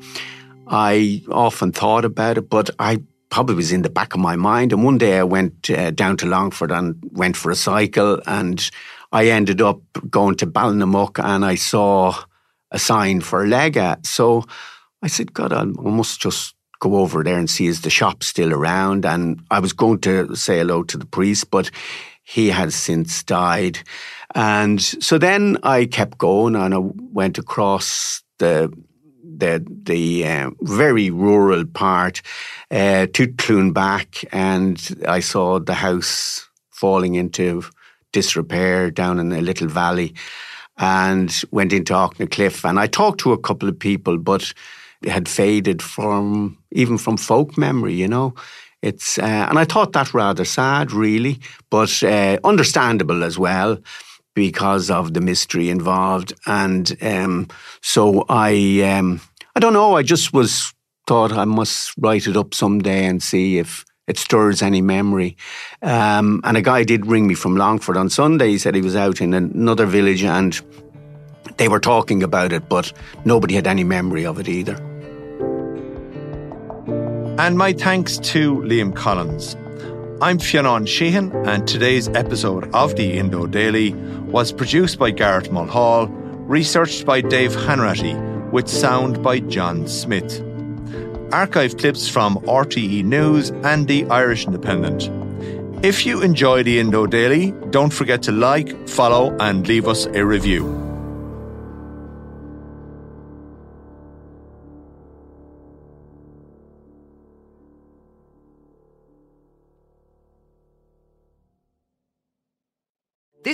I 0.67 1.21
often 1.31 1.71
thought 1.71 2.05
about 2.05 2.37
it, 2.37 2.49
but 2.49 2.69
I 2.79 3.01
probably 3.29 3.55
was 3.55 3.71
in 3.71 3.81
the 3.81 3.89
back 3.89 4.13
of 4.13 4.19
my 4.19 4.35
mind. 4.35 4.71
And 4.71 4.83
one 4.83 4.97
day 4.97 5.19
I 5.19 5.23
went 5.23 5.69
uh, 5.69 5.91
down 5.91 6.17
to 6.17 6.25
Longford 6.25 6.71
and 6.71 6.97
went 7.11 7.37
for 7.37 7.51
a 7.51 7.55
cycle, 7.55 8.21
and 8.25 8.69
I 9.11 9.27
ended 9.27 9.61
up 9.61 9.81
going 10.09 10.35
to 10.35 10.47
Ballinamuck 10.47 11.23
and 11.23 11.45
I 11.45 11.55
saw 11.55 12.23
a 12.71 12.79
sign 12.79 13.21
for 13.21 13.45
Legga. 13.45 14.05
So 14.05 14.43
I 15.01 15.07
said, 15.07 15.33
God, 15.33 15.53
I 15.53 15.63
must 15.63 16.19
just 16.19 16.55
go 16.79 16.97
over 16.97 17.23
there 17.23 17.37
and 17.37 17.49
see 17.49 17.67
is 17.67 17.81
the 17.81 17.89
shop 17.89 18.23
still 18.23 18.53
around. 18.53 19.05
And 19.05 19.41
I 19.49 19.59
was 19.59 19.73
going 19.73 19.99
to 19.99 20.35
say 20.35 20.57
hello 20.57 20.83
to 20.83 20.97
the 20.97 21.05
priest, 21.05 21.49
but 21.49 21.71
he 22.23 22.49
has 22.49 22.75
since 22.75 23.23
died. 23.23 23.79
And 24.33 24.81
so 24.81 25.17
then 25.17 25.57
I 25.63 25.85
kept 25.85 26.17
going 26.17 26.55
and 26.55 26.73
I 26.73 26.79
went 26.79 27.37
across 27.37 28.23
the 28.39 28.73
the 29.39 29.65
the 29.83 30.25
uh, 30.25 30.51
very 30.61 31.09
rural 31.09 31.65
part 31.65 32.21
uh, 32.71 33.07
to 33.13 33.27
Cluneback, 33.27 34.25
and 34.31 35.03
I 35.07 35.19
saw 35.19 35.59
the 35.59 35.73
house 35.73 36.47
falling 36.71 37.15
into 37.15 37.63
disrepair 38.11 38.91
down 38.91 39.19
in 39.19 39.31
a 39.31 39.41
little 39.41 39.67
valley, 39.67 40.13
and 40.77 41.43
went 41.51 41.73
into 41.73 41.93
Aughnacliffe, 41.93 42.67
and 42.67 42.79
I 42.79 42.87
talked 42.87 43.19
to 43.21 43.33
a 43.33 43.37
couple 43.37 43.69
of 43.69 43.77
people, 43.77 44.17
but 44.17 44.53
it 45.01 45.09
had 45.09 45.27
faded 45.27 45.81
from 45.81 46.57
even 46.71 46.97
from 46.97 47.17
folk 47.17 47.57
memory, 47.57 47.93
you 47.93 48.07
know. 48.07 48.33
It's 48.81 49.17
uh, 49.17 49.47
and 49.49 49.57
I 49.57 49.65
thought 49.65 49.93
that 49.93 50.13
rather 50.13 50.45
sad, 50.45 50.91
really, 50.91 51.39
but 51.69 52.03
uh, 52.03 52.37
understandable 52.43 53.23
as 53.23 53.39
well 53.39 53.77
because 54.35 54.91
of 54.91 55.13
the 55.15 55.21
mystery 55.21 55.69
involved. 55.69 56.33
And 56.45 56.95
um, 57.01 57.47
so 57.81 58.25
I, 58.29 58.81
um, 58.81 59.21
I 59.55 59.59
don't 59.59 59.73
know. 59.73 59.95
I 59.95 60.03
just 60.03 60.33
was 60.33 60.73
thought 61.07 61.31
I 61.31 61.45
must 61.45 61.93
write 61.97 62.27
it 62.27 62.37
up 62.37 62.53
someday 62.53 63.05
and 63.05 63.23
see 63.23 63.57
if 63.57 63.85
it 64.07 64.19
stirs 64.19 64.61
any 64.61 64.81
memory. 64.81 65.35
Um, 65.81 66.41
and 66.43 66.57
a 66.57 66.61
guy 66.61 66.83
did 66.83 67.07
ring 67.07 67.27
me 67.27 67.33
from 67.33 67.57
Longford 67.57 67.97
on 67.97 68.09
Sunday. 68.09 68.49
He 68.49 68.57
said 68.59 68.75
he 68.75 68.81
was 68.81 68.95
out 68.95 69.21
in 69.21 69.33
another 69.33 69.85
village 69.85 70.23
and 70.23 70.59
they 71.57 71.67
were 71.67 71.79
talking 71.79 72.21
about 72.21 72.51
it, 72.51 72.69
but 72.69 72.91
nobody 73.23 73.55
had 73.55 73.67
any 73.67 73.83
memory 73.83 74.25
of 74.25 74.39
it 74.39 74.47
either. 74.47 74.75
And 77.37 77.57
my 77.57 77.73
thanks 77.73 78.17
to 78.19 78.55
Liam 78.57 78.95
Collins. 78.95 79.55
I'm 80.21 80.39
Fionn 80.39 80.85
Sheahan, 80.85 81.45
and 81.45 81.67
today's 81.67 82.07
episode 82.07 82.73
of 82.73 82.95
the 82.95 83.17
Indo 83.17 83.47
Daily 83.47 83.93
was 83.93 84.53
produced 84.53 84.97
by 84.97 85.11
Garrett 85.11 85.51
Mulhall, 85.51 86.07
researched 86.47 87.05
by 87.05 87.19
Dave 87.19 87.51
Hanratty, 87.51 88.15
with 88.49 88.69
sound 88.69 89.21
by 89.21 89.39
John 89.39 89.89
Smith. 89.89 90.41
Archive 91.33 91.75
clips 91.75 92.07
from 92.07 92.37
RTE 92.45 93.03
News 93.03 93.49
and 93.65 93.89
the 93.89 94.05
Irish 94.05 94.45
Independent. 94.45 95.09
If 95.83 96.05
you 96.05 96.21
enjoy 96.21 96.63
the 96.63 96.79
Indo 96.79 97.05
Daily, 97.07 97.51
don't 97.71 97.91
forget 97.91 98.23
to 98.23 98.31
like, 98.31 98.87
follow, 98.87 99.35
and 99.41 99.67
leave 99.67 99.85
us 99.85 100.05
a 100.05 100.25
review. 100.25 100.63